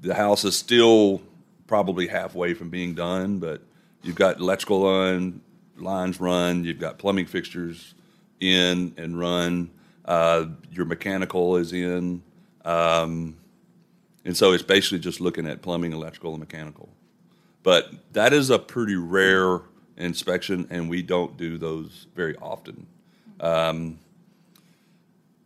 the 0.00 0.14
house 0.14 0.44
is 0.44 0.56
still 0.56 1.22
probably 1.68 2.08
halfway 2.08 2.52
from 2.54 2.68
being 2.68 2.94
done, 2.94 3.38
but 3.38 3.62
you've 4.02 4.16
got 4.16 4.40
electrical 4.40 4.84
on, 4.84 5.40
lines 5.76 6.18
run, 6.18 6.64
you've 6.64 6.80
got 6.80 6.98
plumbing 6.98 7.26
fixtures 7.26 7.94
in 8.40 8.94
and 8.96 9.18
run, 9.18 9.70
uh, 10.04 10.46
your 10.72 10.86
mechanical 10.86 11.56
is 11.56 11.72
in. 11.72 12.22
Um, 12.64 13.36
and 14.24 14.36
so 14.36 14.52
it's 14.52 14.62
basically 14.62 14.98
just 14.98 15.20
looking 15.20 15.46
at 15.46 15.62
plumbing, 15.62 15.92
electrical, 15.92 16.32
and 16.32 16.40
mechanical. 16.40 16.88
But 17.62 17.90
that 18.12 18.32
is 18.32 18.50
a 18.50 18.58
pretty 18.58 18.96
rare 18.96 19.60
inspection, 19.96 20.66
and 20.70 20.88
we 20.88 21.02
don't 21.02 21.36
do 21.36 21.58
those 21.58 22.06
very 22.14 22.36
often. 22.36 22.86
Um, 23.38 23.98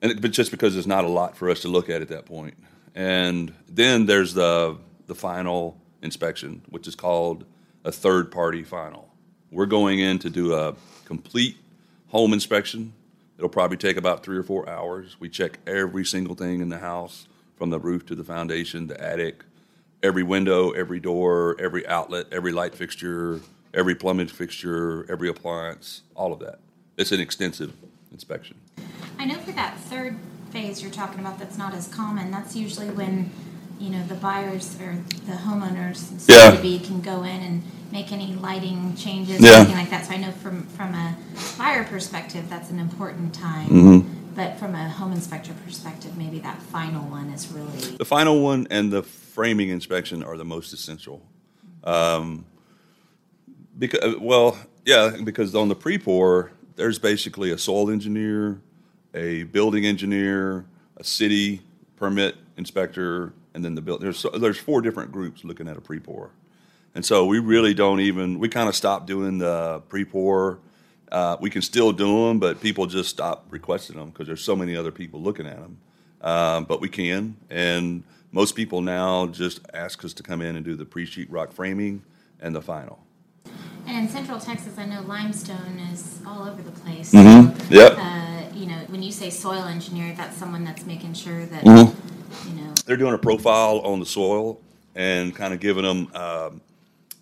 and 0.03 0.13
it, 0.13 0.21
but 0.21 0.31
just 0.31 0.51
because 0.51 0.75
there's 0.75 0.87
not 0.87 1.05
a 1.05 1.09
lot 1.09 1.37
for 1.37 1.51
us 1.51 1.61
to 1.61 1.69
look 1.69 1.89
at 1.89 2.03
at 2.03 2.09
that 2.09 2.27
point. 2.27 2.55
And 2.95 3.53
then 3.69 4.07
there's 4.07 4.35
the 4.35 4.79
the 5.07 5.15
final 5.15 5.77
inspection, 6.03 6.63
which 6.69 6.87
is 6.87 6.95
called 6.95 7.45
a 7.85 7.93
third 7.93 8.31
party 8.31 8.63
final. 8.63 9.09
We're 9.51 9.67
going 9.67 9.99
in 9.99 10.19
to 10.21 10.31
do 10.31 10.55
a 10.55 10.75
complete 11.05 11.57
home 12.15 12.33
inspection. 12.33 12.93
It'll 13.37 13.49
probably 13.49 13.77
take 13.77 13.97
about 13.97 14.23
three 14.23 14.37
or 14.37 14.45
four 14.45 14.69
hours. 14.69 15.17
We 15.19 15.29
check 15.29 15.59
every 15.67 16.05
single 16.05 16.37
thing 16.37 16.61
in 16.61 16.69
the 16.69 16.79
house 16.79 17.27
from 17.57 17.71
the 17.71 17.81
roof 17.81 18.07
to 18.07 18.15
the 18.15 18.23
foundation, 18.23 18.87
the 18.87 19.01
attic, 19.03 19.43
every 20.01 20.23
window, 20.23 20.71
every 20.71 21.01
door, 21.01 21.57
every 21.59 21.85
outlet, 21.89 22.27
every 22.31 22.53
light 22.53 22.73
fixture, 22.73 23.41
every 23.75 23.97
plumbing 23.97 24.29
fixture, 24.29 25.05
every 25.11 25.29
appliance, 25.29 26.03
all 26.15 26.33
of 26.33 26.39
that. 26.39 26.61
It's 26.97 27.11
an 27.11 27.19
extensive 27.19 27.73
inspection. 28.13 28.59
I 29.19 29.25
know 29.25 29.41
for 29.41 29.51
that 29.51 29.77
third 29.81 30.17
phase 30.53 30.81
you're 30.81 30.93
talking 30.93 31.19
about 31.19 31.41
that's 31.41 31.59
not 31.59 31.75
as 31.75 31.89
common, 31.89 32.31
that's 32.31 32.55
usually 32.55 32.91
when, 32.91 33.33
you 33.85 33.91
know, 33.91 34.03
the 34.07 34.15
buyers 34.15 34.77
or 34.81 34.97
the 35.27 35.33
homeowners 35.33 36.11
and 36.11 36.23
Yeah. 36.27 36.51
to 36.53 36.63
be 36.63 36.79
can 36.79 37.03
go 37.03 37.23
in 37.23 37.41
and 37.43 37.63
make 37.93 38.11
any 38.13 38.35
lighting 38.35 38.95
changes, 38.97 39.41
Yeah. 39.41 39.59
anything 39.59 39.77
like 39.77 39.91
that. 39.91 40.07
So 40.07 40.15
I 40.15 40.17
know 40.17 40.31
from, 40.31 40.63
from 40.69 40.95
a 40.95 41.17
buyer 41.59 41.85
perspective, 41.85 42.49
that's 42.49 42.71
an 42.71 42.79
important 42.79 43.35
time. 43.35 43.69
Mm-hmm. 43.69 44.11
But 44.35 44.59
from 44.59 44.75
a 44.75 44.89
home 44.89 45.13
inspector 45.13 45.53
perspective, 45.65 46.17
maybe 46.17 46.39
that 46.41 46.61
final 46.63 47.09
one 47.09 47.29
is 47.29 47.53
really, 47.53 47.97
The 47.99 48.05
final 48.05 48.41
one 48.41 48.67
and 48.71 48.91
the 48.91 49.03
framing 49.03 49.69
inspection 49.69 50.25
are 50.25 50.37
the 50.37 50.45
most 50.45 50.73
essential. 50.73 51.23
Um, 51.85 52.47
because, 53.79 54.17
well, 54.19 54.57
yeah, 54.87 55.17
because 55.23 55.55
on 55.55 55.69
the 55.69 55.77
pre-pour, 55.77 56.51
there's 56.77 56.99
basically 56.99 57.51
a 57.51 57.59
soil 57.59 57.91
engineer, 57.91 58.61
a 59.13 59.45
building 59.45 59.85
engineer, 59.85 60.65
a 60.97 61.05
city 61.05 61.61
permit 61.97 62.35
inspector, 62.57 63.33
and 63.55 63.65
then 63.65 63.75
the 63.75 63.81
build. 63.83 64.01
There's 64.03 64.25
there's 64.39 64.59
four 64.59 64.81
different 64.83 65.13
groups 65.13 65.45
looking 65.45 65.69
at 65.69 65.77
a 65.77 65.81
pre-pour, 65.81 66.31
and 66.95 67.05
so 67.05 67.25
we 67.27 67.39
really 67.39 67.73
don't 67.75 68.01
even. 68.01 68.39
We 68.39 68.49
kind 68.49 68.69
of 68.69 68.75
stopped 68.75 69.07
doing 69.07 69.39
the 69.39 69.83
pre-pour. 69.89 70.59
Uh, 71.13 71.37
we 71.41 71.49
can 71.49 71.63
still 71.63 71.93
do 71.93 72.27
them, 72.27 72.41
but 72.41 72.61
people 72.61 72.87
just 72.87 73.09
stop 73.09 73.47
requesting 73.51 73.97
them 73.97 74.11
because 74.11 74.27
there's 74.27 74.43
so 74.43 74.57
many 74.57 74.75
other 74.75 74.91
people 74.91 75.21
looking 75.23 75.47
at 75.47 75.57
them. 75.61 75.77
Um, 76.21 76.65
but 76.65 76.81
we 76.81 76.89
can, 76.89 77.37
and 77.51 78.03
most 78.33 78.57
people 78.57 78.81
now 78.81 79.27
just 79.27 79.61
ask 79.75 80.05
us 80.05 80.13
to 80.15 80.23
come 80.23 80.41
in 80.41 80.57
and 80.57 80.65
do 80.65 80.75
the 80.75 80.85
pre-sheet 80.87 81.31
rock 81.31 81.53
framing 81.53 82.03
and 82.41 82.55
the 82.55 82.63
final. 82.63 82.99
and 83.87 83.99
in 83.99 84.09
central 84.09 84.41
Texas, 84.41 84.79
I 84.79 84.87
know 84.87 85.03
limestone 85.03 85.79
is 85.93 86.19
all 86.27 86.49
over 86.49 86.63
the 86.63 86.71
place. 86.71 87.13
Mhm. 87.13 87.55
So, 87.69 87.75
Yep. 87.75 87.99
Uh, 87.99 88.57
you 88.57 88.67
know, 88.67 88.79
when 88.89 89.03
you 89.03 89.13
say 89.13 89.29
soil 89.29 89.65
engineer, 89.65 90.15
that's 90.17 90.37
someone 90.39 90.65
that's 90.65 90.87
making 90.87 91.13
sure 91.13 91.45
that, 91.45 91.63
Mhm. 91.65 91.95
You 92.47 92.65
know, 92.65 92.75
they're 92.87 92.97
doing 92.97 93.15
a 93.15 93.19
profile 93.19 93.81
on 93.81 94.01
the 94.01 94.07
soil 94.07 94.61
and 94.95 95.35
kind 95.35 95.53
of 95.53 95.61
giving 95.61 95.85
them 95.85 96.11
um, 96.15 96.61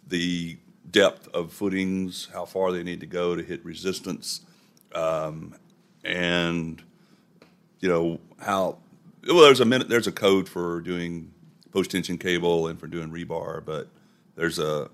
the 0.09 0.57
depth 0.91 1.29
of 1.29 1.53
footings, 1.53 2.29
how 2.33 2.45
far 2.45 2.73
they 2.73 2.83
need 2.83 3.01
to 3.01 3.07
go 3.07 3.35
to 3.35 3.43
hit 3.43 3.65
resistance, 3.65 4.43
um, 4.95 5.55
and 6.05 6.83
you 7.81 7.89
know 7.89 8.21
how. 8.41 8.79
Well, 9.27 9.41
there's 9.43 9.61
a 9.61 9.65
minute. 9.65 9.89
There's 9.89 10.07
a 10.09 10.13
code 10.13 10.49
for 10.49 10.81
doing 10.81 11.33
post 11.73 11.91
tension 11.91 12.19
cable 12.19 12.67
and 12.67 12.79
for 12.79 12.87
doing 12.87 13.11
rebar, 13.11 13.65
but 13.65 13.89
there's 14.37 14.59
a 14.59 14.91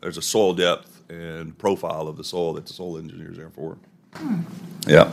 there's 0.00 0.16
a 0.16 0.22
soil 0.22 0.54
depth 0.54 1.02
and 1.10 1.56
profile 1.58 2.08
of 2.08 2.16
the 2.16 2.24
soil 2.24 2.54
that 2.54 2.66
the 2.66 2.72
soil 2.72 2.98
engineers 2.98 3.38
are 3.38 3.50
for. 3.50 3.76
Yeah. 4.86 5.12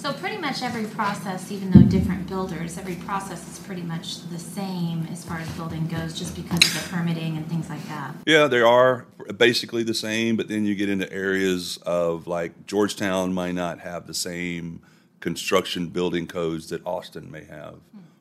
So 0.00 0.14
pretty 0.14 0.38
much 0.38 0.62
every 0.62 0.86
process, 0.86 1.52
even 1.52 1.70
though 1.70 1.82
different 1.82 2.26
builders, 2.26 2.78
every 2.78 2.94
process 2.94 3.46
is 3.52 3.58
pretty 3.66 3.82
much 3.82 4.26
the 4.30 4.38
same 4.38 5.06
as 5.12 5.26
far 5.26 5.36
as 5.36 5.48
building 5.50 5.86
goes, 5.88 6.18
just 6.18 6.34
because 6.34 6.58
of 6.74 6.82
the 6.82 6.88
permitting 6.88 7.36
and 7.36 7.46
things 7.50 7.68
like 7.68 7.86
that. 7.88 8.14
Yeah, 8.24 8.46
they 8.46 8.62
are 8.62 9.04
basically 9.36 9.82
the 9.82 9.92
same, 9.92 10.38
but 10.38 10.48
then 10.48 10.64
you 10.64 10.74
get 10.74 10.88
into 10.88 11.12
areas 11.12 11.76
of 11.84 12.26
like 12.26 12.66
Georgetown 12.66 13.34
might 13.34 13.52
not 13.52 13.80
have 13.80 14.06
the 14.06 14.14
same 14.14 14.80
construction 15.20 15.88
building 15.88 16.26
codes 16.26 16.70
that 16.70 16.80
Austin 16.86 17.30
may 17.30 17.44
have, 17.44 17.74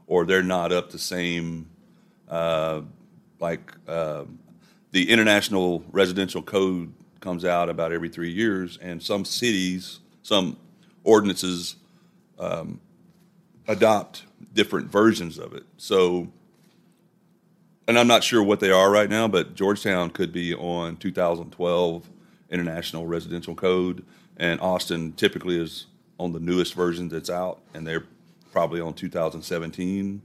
or 0.05 0.25
they're 0.25 0.43
not 0.43 0.73
up 0.73 0.91
the 0.91 0.99
same. 0.99 1.69
Uh, 2.27 2.81
like 3.39 3.71
uh, 3.87 4.25
the 4.91 5.09
international 5.09 5.85
residential 5.93 6.41
code 6.41 6.91
comes 7.21 7.45
out 7.45 7.69
about 7.69 7.93
every 7.93 8.09
three 8.09 8.31
years, 8.31 8.77
and 8.81 9.01
some 9.01 9.23
cities, 9.23 10.01
some 10.23 10.57
ordinances 11.03 11.75
um, 12.37 12.79
adopt 13.67 14.23
different 14.53 14.91
versions 14.91 15.37
of 15.37 15.53
it. 15.53 15.63
So 15.77 16.29
and 17.89 17.97
I'm 17.97 18.05
not 18.05 18.23
sure 18.23 18.43
what 18.43 18.59
they 18.59 18.69
are 18.69 18.91
right 18.91 19.09
now, 19.09 19.27
but 19.27 19.55
Georgetown 19.55 20.11
could 20.11 20.31
be 20.31 20.53
on 20.53 20.95
2012 20.97 22.07
International 22.51 23.07
Residential 23.07 23.55
Code, 23.55 24.05
and 24.37 24.61
Austin 24.61 25.13
typically 25.13 25.59
is 25.59 25.87
on 26.19 26.31
the 26.31 26.39
newest 26.39 26.75
version 26.75 27.09
that's 27.09 27.31
out, 27.31 27.61
and 27.73 27.87
they're 27.87 28.05
probably 28.51 28.79
on 28.79 28.93
2017. 28.93 30.21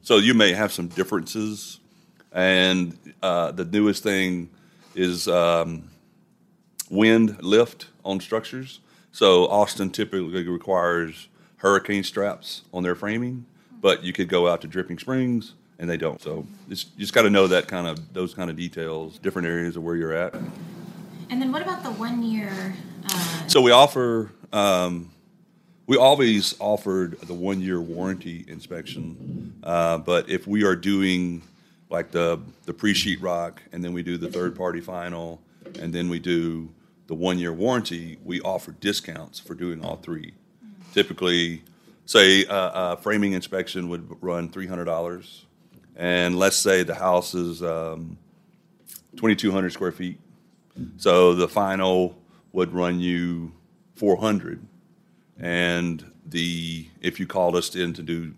So 0.00 0.16
you 0.16 0.32
may 0.32 0.54
have 0.54 0.72
some 0.72 0.88
differences, 0.88 1.80
and 2.32 2.96
uh, 3.22 3.52
the 3.52 3.66
newest 3.66 4.02
thing 4.02 4.48
is 4.94 5.28
um, 5.28 5.90
wind 6.88 7.42
lift 7.42 7.88
on 8.06 8.20
structures. 8.20 8.80
So 9.12 9.46
Austin 9.48 9.90
typically 9.90 10.46
requires 10.48 11.28
hurricane 11.56 12.04
straps 12.04 12.62
on 12.72 12.82
their 12.82 12.94
framing, 12.94 13.44
but 13.80 14.02
you 14.02 14.12
could 14.12 14.28
go 14.28 14.48
out 14.48 14.60
to 14.62 14.68
Dripping 14.68 14.98
Springs 14.98 15.54
and 15.78 15.88
they 15.88 15.96
don't. 15.96 16.20
So 16.20 16.46
it's, 16.68 16.84
you 16.96 17.00
just 17.00 17.12
got 17.12 17.22
to 17.22 17.30
know 17.30 17.46
that 17.48 17.66
kind 17.68 17.86
of 17.86 18.12
those 18.12 18.34
kind 18.34 18.50
of 18.50 18.56
details, 18.56 19.18
different 19.18 19.48
areas 19.48 19.76
of 19.76 19.82
where 19.82 19.96
you're 19.96 20.12
at. 20.12 20.34
And 21.30 21.40
then 21.40 21.52
what 21.52 21.62
about 21.62 21.82
the 21.82 21.90
one 21.90 22.22
year? 22.22 22.74
Uh, 23.08 23.48
So 23.48 23.60
we 23.60 23.70
offer, 23.70 24.30
um, 24.52 25.10
we 25.86 25.96
always 25.96 26.54
offered 26.60 27.20
the 27.22 27.34
one 27.34 27.60
year 27.60 27.80
warranty 27.80 28.44
inspection, 28.46 29.54
uh, 29.64 29.98
but 29.98 30.28
if 30.28 30.46
we 30.46 30.64
are 30.64 30.76
doing 30.76 31.42
like 31.88 32.12
the 32.12 32.38
the 32.66 32.72
pre 32.72 32.94
sheet 32.94 33.20
rock, 33.20 33.60
and 33.72 33.82
then 33.82 33.92
we 33.92 34.02
do 34.02 34.16
the 34.16 34.30
third 34.30 34.54
party 34.56 34.80
final, 34.80 35.40
and 35.80 35.92
then 35.92 36.08
we 36.08 36.20
do 36.20 36.68
the 37.10 37.16
one 37.16 37.40
year 37.40 37.52
warranty, 37.52 38.18
we 38.24 38.40
offer 38.42 38.70
discounts 38.70 39.40
for 39.40 39.54
doing 39.54 39.84
all 39.84 39.96
three. 39.96 40.32
Typically, 40.94 41.64
say 42.06 42.44
a, 42.48 42.96
framing 42.98 43.32
inspection 43.32 43.88
would 43.88 44.22
run 44.22 44.48
three 44.48 44.68
hundred 44.68 44.84
dollars, 44.84 45.44
and 45.96 46.38
let's 46.38 46.54
say 46.54 46.84
the 46.84 46.94
house 46.94 47.34
is 47.34 47.64
um, 47.64 48.16
twenty 49.16 49.34
two 49.34 49.50
hundred 49.50 49.72
square 49.72 49.90
feet. 49.90 50.20
So 50.98 51.34
the 51.34 51.48
final 51.48 52.16
would 52.52 52.72
run 52.72 53.00
you 53.00 53.54
400, 53.96 54.64
and 55.36 56.12
the 56.24 56.86
if 57.00 57.18
you 57.18 57.26
called 57.26 57.56
us 57.56 57.74
in 57.74 57.92
to 57.94 58.04
do 58.04 58.34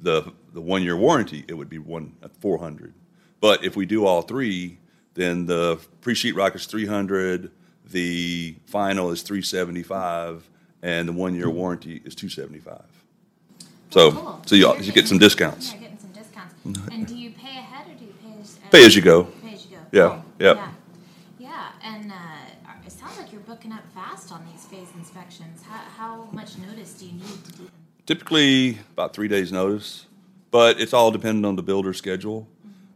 the 0.00 0.32
the 0.52 0.60
one 0.60 0.84
year 0.84 0.96
warranty, 0.96 1.44
it 1.48 1.54
would 1.54 1.68
be 1.68 1.78
one 1.78 2.14
at 2.22 2.30
400. 2.36 2.94
But 3.40 3.64
if 3.64 3.74
we 3.74 3.86
do 3.86 4.06
all 4.06 4.22
three, 4.22 4.78
then 5.14 5.46
the 5.46 5.80
pre 6.00 6.14
sheetrock 6.14 6.54
is 6.54 6.66
300, 6.66 7.50
the 7.90 8.56
final 8.66 9.10
is 9.10 9.22
375, 9.22 10.48
and 10.82 11.08
the 11.08 11.12
one 11.12 11.34
year 11.34 11.48
warranty 11.50 12.00
is 12.04 12.14
275. 12.14 12.82
So 13.90 14.10
cool. 14.12 14.42
so 14.46 14.54
you 14.56 14.74
you 14.80 14.92
get 14.92 15.06
some 15.06 15.18
discounts. 15.18 15.72
Yeah, 15.72 15.80
getting 15.80 15.98
some 15.98 16.10
discounts. 16.10 16.54
And 16.92 17.06
do 17.06 17.14
you 17.16 17.30
pay 17.30 17.58
ahead 17.58 17.86
or 17.88 17.94
do 17.98 18.04
you 18.04 18.14
pay 18.22 18.40
as, 18.40 18.58
Pay 18.70 18.84
as 18.86 18.96
you 18.96 19.02
go. 19.02 19.24
Pay 19.24 19.54
as 19.54 19.64
you 19.66 19.76
go. 19.76 19.82
Yeah, 19.92 20.08
Cool. 20.08 20.24
yep. 20.40 20.56
Yeah. 20.56 20.70
Yeah, 21.38 21.68
and 21.82 22.10
uh, 22.10 22.74
it 22.86 22.90
sounds 22.92 23.18
like 23.18 23.30
you're 23.30 23.40
booking 23.42 23.70
up 23.70 23.84
fast 23.94 24.32
on 24.32 24.44
these 24.50 24.64
phase 24.64 24.88
inspections. 24.96 25.62
How, 25.62 25.78
how 25.96 26.28
much 26.32 26.58
notice 26.58 26.94
do 26.94 27.06
you 27.06 27.12
need 27.12 27.44
to 27.44 27.52
do 27.52 27.56
them? 27.64 27.70
Typically 28.06 28.78
about 28.92 29.14
three 29.14 29.28
days' 29.28 29.52
notice, 29.52 30.06
but 30.50 30.80
it's 30.80 30.92
all 30.92 31.10
dependent 31.12 31.46
on 31.46 31.54
the 31.56 31.62
builder's 31.62 31.96
schedule. 31.98 32.48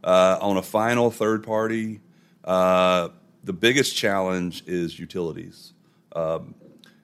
Uh, 0.03 0.37
on 0.41 0.57
a 0.57 0.61
final 0.61 1.11
third 1.11 1.43
party, 1.43 1.99
uh, 2.43 3.09
the 3.43 3.53
biggest 3.53 3.95
challenge 3.95 4.63
is 4.67 4.99
utilities. 4.99 5.73
Um, 6.13 6.55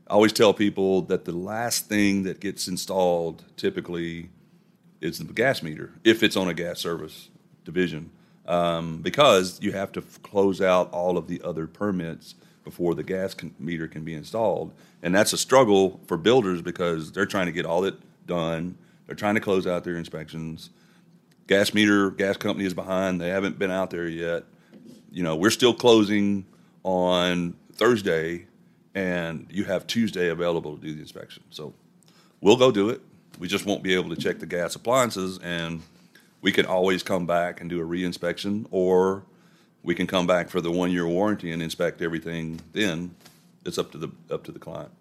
I 0.08 0.13
always 0.13 0.34
tell 0.34 0.54
people 0.54 1.01
that 1.04 1.25
the 1.25 1.32
last 1.32 1.88
thing 1.88 2.24
that 2.24 2.39
gets 2.39 2.68
installed 2.68 3.44
typically 3.58 4.30
is 5.01 5.20
the 5.20 5.25
gas 5.25 5.63
meter, 5.63 5.94
if 6.04 6.24
it's 6.24 6.36
on 6.36 6.48
a 6.48 6.54
gas 6.54 6.80
service 6.80 7.30
division, 7.63 8.12
um, 8.48 9.01
because 9.01 9.60
you 9.62 9.72
have 9.72 9.92
to 9.94 10.01
f- 10.01 10.22
close 10.22 10.62
out 10.62 10.92
all 10.92 11.18
of 11.18 11.27
the 11.27 11.42
other 11.44 11.65
permits 11.68 12.36
before 12.63 12.96
the 12.96 13.04
gas 13.04 13.36
meter 13.60 13.88
can 13.88 14.04
be 14.04 14.13
installed. 14.13 14.74
And 15.01 15.13
that's 15.13 15.34
a 15.34 15.38
struggle 15.38 16.00
for 16.08 16.18
builders 16.18 16.62
because 16.62 17.12
they're 17.12 17.25
trying 17.25 17.46
to 17.48 17.51
get 17.51 17.65
all 17.65 17.84
it 17.84 17.96
done. 18.27 18.77
They're 19.06 19.15
trying 19.15 19.36
to 19.36 19.42
close 19.42 19.68
out 19.68 19.84
their 19.84 19.98
inspections. 19.98 20.70
Gas 21.48 21.74
meter, 21.74 22.10
gas 22.10 22.38
company 22.38 22.65
is 22.65 22.74
behind. 22.74 23.22
They 23.22 23.30
haven't 23.30 23.60
been 23.60 23.72
out 23.72 23.92
there 23.92 24.08
yet. 24.08 24.44
You 25.15 25.24
know, 25.24 25.38
we're 25.38 25.50
still 25.50 25.74
closing 25.74 26.45
on 26.84 27.55
Thursday, 27.72 28.48
and 28.93 29.48
you 29.50 29.63
have 29.63 29.88
Tuesday 29.88 30.27
available 30.27 30.75
to 30.75 30.81
do 30.81 30.93
the 30.93 31.00
inspection. 31.00 31.41
So 31.51 31.74
we'll 32.41 32.57
go 32.57 32.69
do 32.69 32.89
it. 32.89 33.00
We 33.39 33.48
just 33.48 33.65
won't 33.65 33.81
be 33.81 33.93
able 33.93 34.13
to 34.13 34.17
check 34.17 34.39
the 34.39 34.45
gas 34.45 34.75
appliances, 34.75 35.39
and 35.41 35.84
we 36.41 36.51
can 36.51 36.65
always 36.65 37.01
come 37.01 37.25
back 37.25 37.62
and 37.62 37.69
do 37.69 37.79
a 37.79 37.86
reinspection, 37.86 38.67
or 38.72 39.24
we 39.84 39.95
can 39.95 40.05
come 40.05 40.27
back 40.27 40.50
for 40.50 40.60
the 40.60 40.69
one-year 40.69 41.07
warranty 41.07 41.53
and 41.53 41.62
inspect 41.62 42.01
everything 42.01 42.60
then. 42.74 43.15
It's 43.65 43.77
up 43.77 43.93
to 43.93 43.98
the, 43.98 44.12
up 44.29 44.43
to 44.43 44.51
the 44.51 44.60
client. 44.60 44.91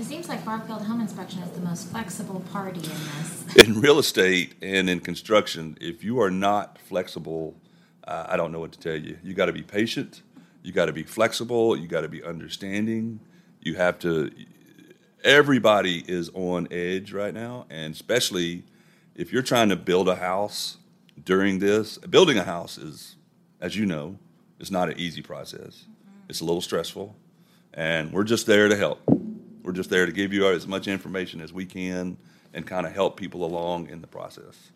It 0.00 0.04
seems 0.04 0.28
like 0.28 0.44
Barfield 0.44 0.82
Home 0.82 1.00
Inspection 1.00 1.44
is 1.44 1.50
the 1.52 1.60
most 1.60 1.90
flexible 1.90 2.40
party 2.50 2.80
in 2.80 2.88
this. 2.88 3.68
In 3.68 3.80
real 3.80 4.00
estate 4.00 4.54
and 4.60 4.90
in 4.90 4.98
construction, 4.98 5.78
if 5.80 6.02
you 6.02 6.20
are 6.20 6.30
not 6.30 6.76
flexible, 6.80 7.54
uh, 8.06 8.26
I 8.28 8.36
don't 8.36 8.52
know 8.52 8.60
what 8.60 8.72
to 8.72 8.78
tell 8.78 8.96
you. 8.96 9.18
You 9.22 9.34
got 9.34 9.46
to 9.46 9.52
be 9.52 9.62
patient, 9.62 10.22
you 10.62 10.72
got 10.72 10.86
to 10.86 10.92
be 10.92 11.02
flexible, 11.02 11.76
you 11.76 11.88
got 11.88 12.02
to 12.02 12.08
be 12.08 12.22
understanding. 12.22 13.20
You 13.60 13.74
have 13.76 13.98
to, 14.00 14.30
everybody 15.22 16.04
is 16.06 16.30
on 16.34 16.68
edge 16.70 17.12
right 17.12 17.32
now, 17.32 17.66
and 17.70 17.94
especially 17.94 18.64
if 19.14 19.32
you're 19.32 19.42
trying 19.42 19.70
to 19.70 19.76
build 19.76 20.08
a 20.08 20.16
house 20.16 20.76
during 21.24 21.58
this. 21.58 21.98
Building 21.98 22.38
a 22.38 22.44
house 22.44 22.76
is, 22.76 23.16
as 23.60 23.76
you 23.76 23.86
know, 23.86 24.18
it's 24.60 24.70
not 24.70 24.88
an 24.90 24.98
easy 24.98 25.22
process. 25.22 25.84
It's 26.28 26.40
a 26.40 26.44
little 26.44 26.60
stressful, 26.60 27.16
and 27.72 28.12
we're 28.12 28.24
just 28.24 28.46
there 28.46 28.68
to 28.68 28.76
help. 28.76 29.00
We're 29.62 29.72
just 29.72 29.88
there 29.88 30.04
to 30.04 30.12
give 30.12 30.32
you 30.32 30.46
as 30.48 30.66
much 30.66 30.88
information 30.88 31.40
as 31.40 31.52
we 31.52 31.64
can 31.64 32.18
and 32.54 32.66
kind 32.66 32.86
of 32.86 32.94
help 32.94 33.16
people 33.16 33.44
along 33.44 33.88
in 33.90 34.00
the 34.00 34.06
process. 34.06 34.70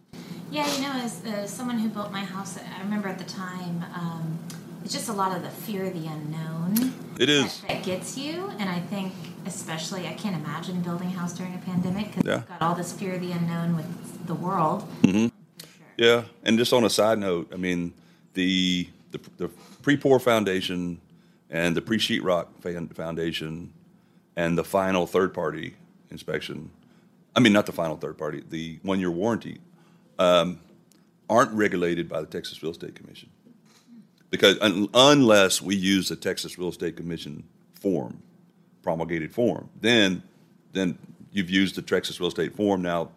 Yeah, 0.50 0.70
you 0.74 0.82
know, 0.82 0.92
as 0.92 1.24
uh, 1.24 1.46
someone 1.46 1.78
who 1.78 1.88
built 1.88 2.10
my 2.10 2.24
house, 2.24 2.58
I 2.58 2.82
remember 2.82 3.08
at 3.08 3.18
the 3.18 3.24
time, 3.24 3.84
um, 3.94 4.38
it's 4.84 4.92
just 4.92 5.08
a 5.08 5.12
lot 5.12 5.36
of 5.36 5.42
the 5.42 5.50
fear 5.50 5.84
of 5.84 5.94
the 5.94 6.06
unknown. 6.08 6.92
It 7.18 7.28
is. 7.28 7.60
That, 7.62 7.68
that 7.68 7.84
gets 7.84 8.16
you, 8.16 8.50
and 8.58 8.68
I 8.68 8.80
think 8.80 9.12
especially, 9.46 10.06
I 10.08 10.14
can't 10.14 10.36
imagine 10.36 10.80
building 10.82 11.08
a 11.08 11.12
house 11.12 11.32
during 11.32 11.54
a 11.54 11.58
pandemic 11.58 12.08
because 12.08 12.24
Yeah. 12.24 12.36
you've 12.36 12.48
got 12.48 12.62
all 12.62 12.74
this 12.74 12.92
fear 12.92 13.14
of 13.14 13.20
the 13.20 13.32
unknown 13.32 13.76
with 13.76 14.26
the 14.26 14.34
world. 14.34 14.82
Mm-hmm. 15.02 15.26
Sure. 15.26 15.86
Yeah, 15.96 16.22
and 16.44 16.58
just 16.58 16.72
on 16.72 16.84
a 16.84 16.90
side 16.90 17.18
note, 17.18 17.50
I 17.52 17.56
mean, 17.56 17.92
the 18.34 18.88
the, 19.10 19.20
the 19.38 19.48
pre-pour 19.82 20.18
foundation 20.20 21.00
and 21.50 21.74
the 21.74 21.80
pre-sheetrock 21.80 22.46
foundation 22.94 23.72
and 24.36 24.56
the 24.58 24.64
final 24.64 25.06
third-party 25.06 25.74
inspection. 26.10 26.70
I 27.38 27.40
mean, 27.40 27.52
not 27.52 27.66
the 27.66 27.72
final 27.72 27.96
third-party, 27.96 28.42
the 28.48 28.80
one-year 28.82 29.12
warranty, 29.12 29.60
um, 30.18 30.58
aren't 31.30 31.52
regulated 31.52 32.08
by 32.08 32.20
the 32.20 32.26
Texas 32.26 32.60
Real 32.64 32.72
Estate 32.72 32.96
Commission 32.96 33.30
because 34.28 34.58
un- 34.60 34.88
unless 34.92 35.62
we 35.62 35.76
use 35.76 36.08
the 36.08 36.16
Texas 36.16 36.58
Real 36.58 36.70
Estate 36.70 36.96
Commission 36.96 37.44
form, 37.74 38.20
promulgated 38.82 39.32
form, 39.32 39.70
then 39.80 40.24
then 40.72 40.98
you've 41.30 41.48
used 41.48 41.76
the 41.76 41.82
Texas 41.82 42.18
Real 42.18 42.26
Estate 42.26 42.56
form. 42.56 42.82
Now 42.82 43.10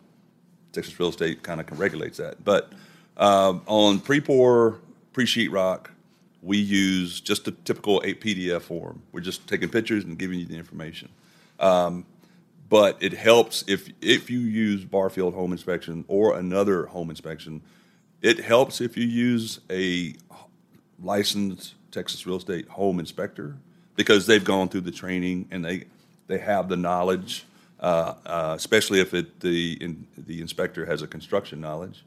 Texas 0.71 0.99
Real 0.99 1.09
Estate 1.09 1.41
kind 1.41 1.59
of 1.59 1.79
regulates 1.79 2.19
that. 2.19 2.45
But 2.45 2.71
um, 3.17 3.63
on 3.65 3.99
pre-pour, 3.99 4.77
pre-sheetrock, 5.13 5.87
we 6.43 6.57
use 6.57 7.21
just 7.21 7.47
a 7.47 7.51
typical 7.53 8.03
a 8.05 8.13
PDF 8.13 8.61
form. 8.61 9.01
We're 9.13 9.21
just 9.21 9.47
taking 9.47 9.69
pictures 9.69 10.03
and 10.03 10.15
giving 10.15 10.37
you 10.37 10.45
the 10.45 10.57
information. 10.57 11.09
Um, 11.59 12.05
but 12.71 12.95
it 13.03 13.11
helps 13.11 13.65
if 13.67 13.89
if 14.01 14.29
you 14.31 14.39
use 14.39 14.85
Barfield 14.85 15.33
Home 15.33 15.51
Inspection 15.51 16.05
or 16.07 16.37
another 16.37 16.85
home 16.85 17.09
inspection. 17.11 17.61
It 18.21 18.39
helps 18.39 18.79
if 18.79 18.95
you 18.95 19.05
use 19.05 19.59
a 19.69 20.15
licensed 21.03 21.73
Texas 21.91 22.25
real 22.25 22.37
estate 22.37 22.69
home 22.69 22.99
inspector 22.99 23.57
because 23.95 24.25
they've 24.25 24.43
gone 24.43 24.69
through 24.69 24.81
the 24.81 24.91
training 24.91 25.49
and 25.51 25.65
they 25.65 25.85
they 26.27 26.37
have 26.37 26.69
the 26.69 26.77
knowledge, 26.77 27.45
uh, 27.81 28.13
uh, 28.25 28.53
especially 28.55 29.01
if 29.01 29.13
it 29.13 29.41
the 29.41 29.77
in, 29.81 30.07
the 30.17 30.39
inspector 30.39 30.85
has 30.85 31.01
a 31.01 31.07
construction 31.07 31.59
knowledge. 31.59 32.05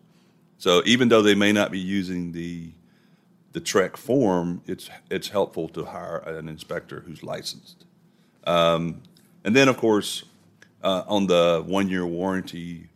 So 0.57 0.83
even 0.87 1.09
though 1.09 1.21
they 1.21 1.35
may 1.35 1.53
not 1.53 1.73
be 1.73 1.79
using 1.79 2.33
the 2.33 2.71
the 3.53 3.61
TREC 3.61 3.99
form, 3.99 4.63
it's 4.67 4.89
it's 5.11 5.29
helpful 5.29 5.69
to 5.69 5.85
hire 5.85 6.19
an 6.27 6.49
inspector 6.49 7.01
who's 7.01 7.23
licensed. 7.23 7.85
Um, 8.47 9.03
and 9.45 9.55
then, 9.55 9.69
of 9.69 9.77
course, 9.77 10.25
uh, 10.85 11.03
on 11.09 11.27
the 11.27 11.65
one 11.67 11.89
year 11.89 12.07
warranty, 12.07 12.89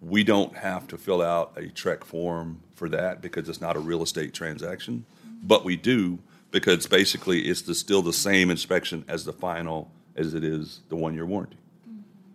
we 0.00 0.24
don't 0.24 0.56
have 0.56 0.88
to 0.88 0.98
fill 0.98 1.22
out 1.22 1.52
a 1.56 1.62
TREC 1.62 2.02
form 2.02 2.60
for 2.74 2.88
that 2.88 3.20
because 3.20 3.48
it's 3.48 3.60
not 3.60 3.76
a 3.76 3.78
real 3.78 4.02
estate 4.02 4.34
transaction, 4.34 5.04
but 5.44 5.64
we 5.64 5.76
do 5.76 6.18
because 6.50 6.86
basically 6.86 7.42
it's 7.42 7.62
the, 7.62 7.74
still 7.74 8.02
the 8.02 8.12
same 8.12 8.50
inspection 8.50 9.04
as 9.06 9.24
the 9.24 9.32
final 9.32 9.90
as 10.16 10.34
it 10.34 10.42
is 10.42 10.80
the 10.88 10.96
one 10.96 11.14
year 11.14 11.26
warranty. 11.26 11.58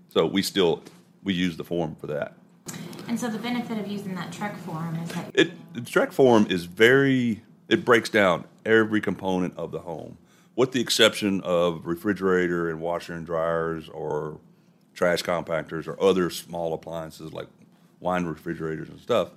So 0.10 0.26
we 0.26 0.42
still 0.42 0.84
we 1.24 1.34
use 1.34 1.58
the 1.58 1.64
form 1.64 1.96
for 2.00 2.08
that. 2.08 2.34
And 3.08 3.20
so 3.20 3.30
the 3.30 3.40
benefit 3.40 3.78
of 3.78 3.88
using 3.88 4.16
that 4.16 4.32
TREC 4.32 4.56
form 4.58 4.96
is 4.98 5.10
that 5.12 5.32
It 5.34 5.74
the 5.74 5.82
TREC 5.82 6.14
form 6.14 6.48
is 6.50 6.66
very 6.66 7.42
it 7.68 7.84
breaks 7.84 8.10
down 8.10 8.46
every 8.66 9.02
component 9.02 9.58
of 9.58 9.72
the 9.72 9.80
home, 9.80 10.18
with 10.56 10.72
the 10.72 10.80
exception 10.80 11.42
of 11.42 11.86
refrigerator 11.86 12.70
and 12.70 12.80
washer 12.80 13.14
and 13.14 13.26
dryers 13.26 13.90
or 13.90 14.40
trash 14.98 15.22
compactors 15.22 15.88
or 15.88 16.02
other 16.02 16.30
small 16.32 16.74
appliances 16.74 17.32
like 17.32 17.48
wine 18.00 18.26
refrigerators 18.26 18.90
and 18.90 19.00
stuff. 19.00 19.30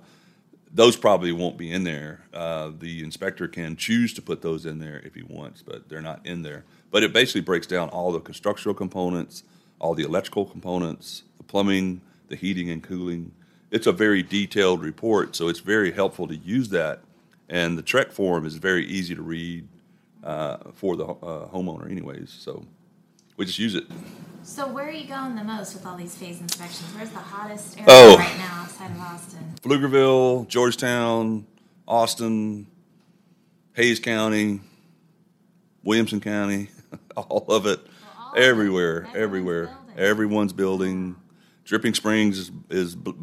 Those 0.73 0.95
probably 0.95 1.31
won't 1.31 1.57
be 1.57 1.71
in 1.71 1.83
there. 1.83 2.21
Uh, 2.33 2.71
the 2.79 3.03
inspector 3.03 3.47
can 3.47 3.75
choose 3.75 4.13
to 4.15 4.21
put 4.21 4.41
those 4.41 4.65
in 4.65 4.79
there 4.79 4.99
if 5.05 5.13
he 5.13 5.21
wants, 5.21 5.61
but 5.61 5.87
they're 5.87 6.01
not 6.01 6.25
in 6.25 6.41
there. 6.41 6.63
But 6.89 7.03
it 7.03 7.13
basically 7.13 7.41
breaks 7.41 7.67
down 7.67 7.89
all 7.89 8.11
the 8.11 8.19
constructional 8.19 8.73
components, 8.73 9.43
all 9.79 9.93
the 9.93 10.03
electrical 10.03 10.45
components, 10.45 11.23
the 11.37 11.43
plumbing, 11.43 12.01
the 12.29 12.35
heating 12.35 12.69
and 12.69 12.81
cooling. 12.81 13.31
It's 13.69 13.85
a 13.85 13.91
very 13.91 14.23
detailed 14.23 14.81
report, 14.81 15.35
so 15.35 15.47
it's 15.47 15.59
very 15.59 15.91
helpful 15.91 16.27
to 16.27 16.35
use 16.35 16.69
that. 16.69 17.01
And 17.49 17.77
the 17.77 17.83
TREC 17.83 18.11
form 18.11 18.45
is 18.45 18.55
very 18.55 18.85
easy 18.87 19.13
to 19.13 19.21
read 19.21 19.67
uh, 20.23 20.57
for 20.73 20.95
the 20.95 21.05
uh, 21.05 21.49
homeowner, 21.49 21.91
anyways. 21.91 22.31
So 22.31 22.65
we 23.41 23.45
just 23.47 23.57
use 23.57 23.73
it. 23.73 23.85
So 24.43 24.67
where 24.67 24.87
are 24.87 24.91
you 24.91 25.07
going 25.07 25.35
the 25.35 25.43
most 25.43 25.73
with 25.73 25.83
all 25.83 25.97
these 25.97 26.15
phase 26.15 26.39
inspections? 26.39 26.93
Where's 26.95 27.09
the 27.09 27.17
hottest 27.17 27.75
area 27.75 27.85
Oh. 27.89 28.15
right 28.17 28.37
now 28.37 28.61
outside 28.61 28.91
of 28.91 28.99
Austin? 28.99 29.55
Pflugerville, 29.63 30.47
Georgetown, 30.47 31.47
Austin, 31.87 32.67
Hays 33.73 33.99
County, 33.99 34.59
Williamson 35.83 36.19
County, 36.19 36.69
all 37.17 37.45
of 37.49 37.65
it, 37.65 37.79
Well, 37.79 38.13
all 38.19 38.27
of 38.29 38.37
it. 38.37 38.43
everywhere, 38.43 39.07
everywhere. 39.15 39.65
building. 39.65 39.97
Everyone's 39.97 40.53
building. 40.53 41.15
Dripping 41.65 41.95
Springs 41.95 42.37
is, 42.37 42.51
is 42.69 42.95
b- 42.95 43.15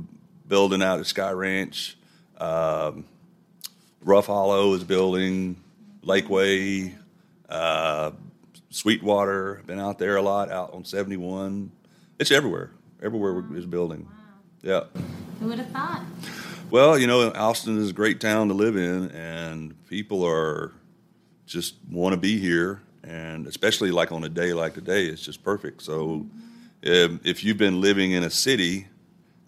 building 0.48 0.82
out 0.82 0.98
at 0.98 1.06
Sky 1.06 1.30
Ranch. 1.30 1.96
Um, 2.38 3.04
Rough 4.02 4.26
Hollow 4.26 4.72
is 4.74 4.82
building. 4.82 5.62
Lakeway, 6.02 6.92
uh, 7.48 8.10
Sweetwater, 8.70 9.62
been 9.66 9.80
out 9.80 9.98
there 9.98 10.16
a 10.16 10.22
lot, 10.22 10.50
out 10.50 10.74
on 10.74 10.84
71. 10.84 11.72
It's 12.18 12.30
everywhere. 12.30 12.72
Everywhere 13.02 13.44
is 13.54 13.66
building. 13.66 14.08
Yeah. 14.62 14.84
Who 15.40 15.48
would 15.48 15.58
have 15.58 15.70
thought? 15.70 16.02
Well, 16.70 16.98
you 16.98 17.06
know, 17.06 17.32
Austin 17.32 17.78
is 17.78 17.90
a 17.90 17.92
great 17.92 18.20
town 18.20 18.48
to 18.48 18.54
live 18.54 18.76
in, 18.76 19.10
and 19.12 19.74
people 19.86 20.24
are 20.26 20.72
just 21.46 21.76
want 21.90 22.12
to 22.12 22.20
be 22.20 22.38
here, 22.38 22.82
and 23.02 23.46
especially 23.46 23.90
like 23.90 24.12
on 24.12 24.22
a 24.24 24.28
day 24.28 24.52
like 24.52 24.74
today, 24.74 25.06
it's 25.06 25.22
just 25.22 25.42
perfect. 25.42 25.82
So, 25.82 26.08
mm-hmm. 26.08 26.28
if, 26.82 27.26
if 27.26 27.44
you've 27.44 27.56
been 27.56 27.80
living 27.80 28.12
in 28.12 28.22
a 28.22 28.30
city 28.30 28.88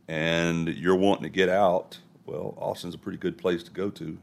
and 0.09 0.69
you're 0.69 0.97
wanting 0.97 1.25
to 1.25 1.29
get 1.29 1.51
out, 1.51 1.99
well, 2.25 2.55
Austin's 2.57 2.95
a 2.95 2.99
pretty 2.99 3.19
good 3.19 3.37
place 3.37 3.63
to 3.65 3.71
go 3.71 3.91
to. 3.91 4.17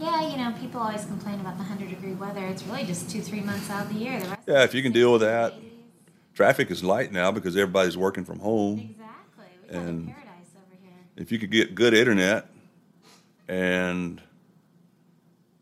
Yeah, 0.00 0.28
you 0.28 0.36
know, 0.36 0.52
people 0.60 0.80
always 0.80 1.04
complain 1.04 1.40
about 1.40 1.56
the 1.56 1.62
100 1.64 1.88
degree 1.88 2.14
weather. 2.14 2.44
It's 2.46 2.62
really 2.64 2.84
just 2.84 3.08
two, 3.10 3.20
three 3.22 3.40
months 3.40 3.70
out 3.70 3.86
of 3.86 3.92
the 3.92 3.98
year. 3.98 4.20
The 4.20 4.28
rest 4.28 4.40
Yeah, 4.46 4.64
if 4.64 4.74
you 4.74 4.82
can 4.82 4.92
deal 4.92 5.12
with 5.12 5.20
that. 5.22 5.54
Traffic 6.34 6.70
is 6.70 6.82
light 6.82 7.12
now 7.12 7.30
because 7.30 7.56
everybody's 7.56 7.96
working 7.96 8.24
from 8.24 8.40
home. 8.40 8.90
Exactly. 8.90 9.44
We 9.70 9.76
And- 9.78 10.06
paradise 10.08 10.26
over 10.56 10.76
here. 10.82 10.92
If 11.16 11.30
you 11.30 11.38
could 11.38 11.50
get 11.52 11.74
good 11.76 11.94
internet 11.94 12.48
and 13.48 14.20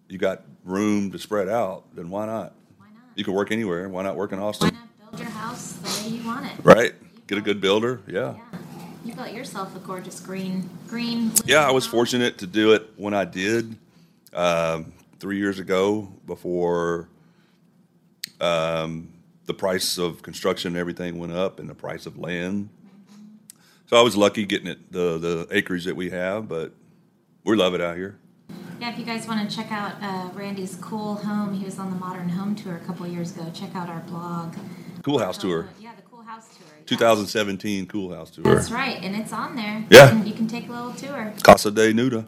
you 0.09 0.19
got 0.19 0.43
room 0.65 1.11
to 1.13 1.19
spread 1.19 1.49
out, 1.49 1.85
then 1.95 2.09
why 2.11 2.27
not? 2.27 2.55
Why 2.79 2.87
not? 2.87 3.03
You 3.17 3.25
can 3.25 3.35
work 3.35 3.51
anywhere. 3.53 3.89
Why 3.89 4.03
not 4.03 4.17
work 4.17 4.33
in 4.33 4.41
Why 4.41 4.47
Austin? 4.47 4.75
not 4.75 5.11
build 5.11 5.21
your 5.21 5.31
house 5.31 5.73
the 5.75 6.09
way 6.09 6.17
you 6.17 6.27
want 6.27 6.47
it. 6.47 6.53
Right. 6.63 6.95
Get 7.27 7.37
a 7.39 7.43
good 7.43 7.61
builder. 7.61 8.01
Yeah. 8.07 8.35
Yeah. 8.37 8.59
You 9.05 9.15
built 9.15 9.33
yourself 9.33 9.75
a 9.77 9.79
gorgeous 9.81 10.21
green, 10.21 10.71
green. 10.89 11.33
Yeah, 11.45 11.67
I 11.67 11.71
was 11.73 11.85
house. 11.85 11.91
fortunate 11.93 12.39
to 12.39 12.47
do 12.47 12.73
it 12.73 12.91
when 12.97 13.13
I 13.15 13.25
did 13.25 13.77
um, 14.35 14.93
three 15.19 15.39
years 15.39 15.59
ago 15.59 16.13
before 16.27 17.09
um, 18.41 19.13
the 19.47 19.55
price 19.55 19.99
of 19.99 20.23
construction 20.23 20.69
and 20.73 20.77
everything 20.77 21.19
went 21.19 21.33
up 21.33 21.59
and 21.61 21.69
the 21.69 21.75
price 21.75 22.07
of 22.07 22.19
land. 22.19 22.69
So 23.87 23.97
I 23.99 24.03
was 24.03 24.17
lucky 24.17 24.47
getting 24.47 24.69
it 24.69 24.91
the 24.91 25.19
the 25.19 25.47
acreage 25.51 25.85
that 25.85 25.97
we 25.97 26.11
have, 26.11 26.49
but 26.49 26.73
we 27.45 27.57
love 27.57 27.75
it 27.75 27.81
out 27.81 27.97
here. 27.97 28.17
Yeah, 28.81 28.91
if 28.91 28.99
you 28.99 29.05
guys 29.05 29.29
want 29.29 29.49
to 29.49 29.55
check 29.55 29.71
out 29.71 29.93
uh, 30.03 30.31
Randy's 30.35 30.77
cool 30.81 31.15
home, 31.17 31.55
he 31.55 31.65
was 31.65 31.79
on 31.79 31.91
the 31.91 31.97
Modern 31.97 32.29
Home 32.31 32.55
Tour 32.57 32.77
a 32.77 32.81
couple 32.81 33.07
years 33.07 33.37
ago. 33.37 33.49
Check 33.55 33.77
out 33.77 33.89
our 33.89 34.01
blog. 34.01 34.57
Cool 35.03 35.19
house 35.19 35.39
Uh, 35.39 35.43
tour, 35.43 35.69
yeah, 35.81 35.95
the 35.95 36.03
Cool 36.03 36.23
House 36.23 36.49
Tour. 36.49 36.67
2017 36.87 37.87
Cool 37.87 38.15
House 38.15 38.31
tour. 38.31 38.43
That's 38.45 38.71
right, 38.71 38.99
and 39.03 39.15
it's 39.15 39.33
on 39.33 39.55
there. 39.57 39.85
Yeah. 39.91 40.05
You 40.05 40.11
can, 40.11 40.27
you 40.27 40.33
can 40.35 40.47
take 40.49 40.69
a 40.69 40.73
little 40.73 40.93
tour. 40.95 41.33
Casa 41.43 41.71
de 41.71 41.93
Nuda. 41.93 42.27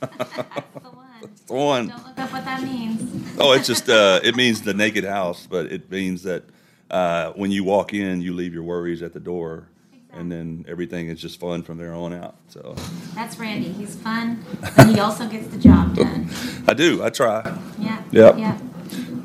One. 1.48 1.88
Don't 1.88 2.06
look 2.06 2.18
up 2.18 2.32
what 2.32 2.44
that 2.44 2.62
means. 2.62 3.36
Oh, 3.38 3.52
it's 3.52 3.66
just 3.66 3.88
uh, 3.88 4.20
it 4.22 4.36
means 4.36 4.62
the 4.62 4.74
naked 4.74 5.04
house, 5.04 5.46
but 5.50 5.66
it 5.66 5.90
means 5.90 6.22
that 6.24 6.44
uh, 6.90 7.32
when 7.32 7.50
you 7.50 7.64
walk 7.64 7.92
in, 7.94 8.20
you 8.20 8.32
leave 8.34 8.52
your 8.54 8.62
worries 8.62 9.02
at 9.02 9.12
the 9.12 9.20
door, 9.20 9.66
and 10.12 10.30
then 10.30 10.64
everything 10.68 11.08
is 11.08 11.20
just 11.20 11.40
fun 11.40 11.62
from 11.62 11.78
there 11.78 11.94
on 11.94 12.12
out. 12.12 12.36
So 12.48 12.74
That's 13.14 13.38
Randy. 13.38 13.72
He's 13.72 13.94
fun, 13.96 14.44
but 14.76 14.88
he 14.88 15.00
also 15.00 15.26
gets 15.28 15.48
the 15.48 15.58
job 15.58 15.96
done. 15.96 16.28
I 16.68 16.74
do. 16.74 17.02
I 17.02 17.10
try. 17.10 17.42
Yeah. 17.78 18.02
Yep. 18.12 18.38
Yeah. 18.38 18.58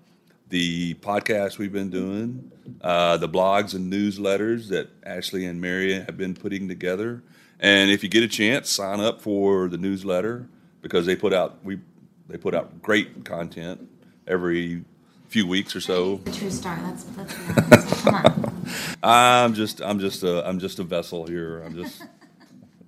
the 0.49 0.95
podcast 0.95 1.57
we've 1.57 1.71
been 1.71 1.89
doing, 1.89 2.51
uh, 2.81 3.15
the 3.17 3.29
blogs 3.29 3.73
and 3.73 3.91
newsletters 3.91 4.67
that 4.67 4.89
Ashley 5.05 5.45
and 5.45 5.61
Mary 5.61 5.93
have 5.93 6.17
been 6.17 6.33
putting 6.33 6.67
together. 6.67 7.23
And 7.61 7.91
if 7.91 8.01
you 8.01 8.09
get 8.09 8.23
a 8.23 8.27
chance, 8.27 8.69
sign 8.69 8.99
up 8.99 9.21
for 9.21 9.69
the 9.69 9.77
newsletter 9.77 10.47
because 10.81 11.05
they 11.05 11.15
put 11.15 11.31
out 11.31 11.63
we 11.63 11.79
they 12.27 12.37
put 12.37 12.55
out 12.55 12.81
great 12.81 13.23
content 13.23 13.87
every 14.27 14.83
few 15.27 15.45
weeks 15.47 15.75
or 15.75 15.81
so. 15.81 16.15
The 16.17 16.31
true 16.31 16.49
star. 16.49 16.79
Let's, 16.83 17.05
let's. 17.15 18.01
Come 18.03 18.15
on. 18.15 18.65
I'm 19.03 19.53
just 19.53 19.81
I'm 19.81 19.99
just 19.99 20.23
a 20.23 20.47
I'm 20.47 20.59
just 20.59 20.79
a 20.79 20.83
vessel 20.83 21.27
here. 21.27 21.61
I'm 21.61 21.75
just, 21.75 22.03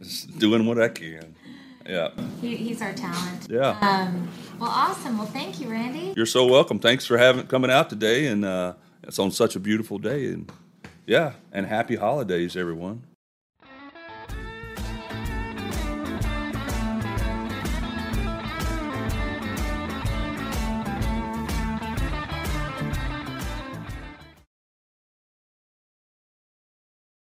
just 0.01 0.39
doing 0.39 0.65
what 0.65 0.81
I 0.81 0.89
can. 0.89 1.35
Yeah. 1.87 2.09
He, 2.41 2.55
he's 2.55 2.81
our 2.81 2.93
talent. 2.93 3.47
Yeah. 3.49 3.77
Um, 3.81 4.29
well, 4.59 4.71
awesome. 4.71 5.17
Well, 5.17 5.27
thank 5.27 5.59
you, 5.59 5.69
Randy. 5.69 6.13
You're 6.15 6.25
so 6.25 6.45
welcome. 6.45 6.79
Thanks 6.79 7.05
for 7.05 7.17
having 7.17 7.45
coming 7.45 7.69
out 7.69 7.89
today 7.89 8.27
and 8.27 8.43
uh, 8.43 8.73
it's 9.03 9.19
on 9.19 9.31
such 9.31 9.55
a 9.55 9.59
beautiful 9.59 9.99
day 9.99 10.27
and 10.27 10.51
yeah, 11.05 11.33
and 11.51 11.67
happy 11.67 11.95
holidays 11.95 12.55
everyone. 12.55 13.03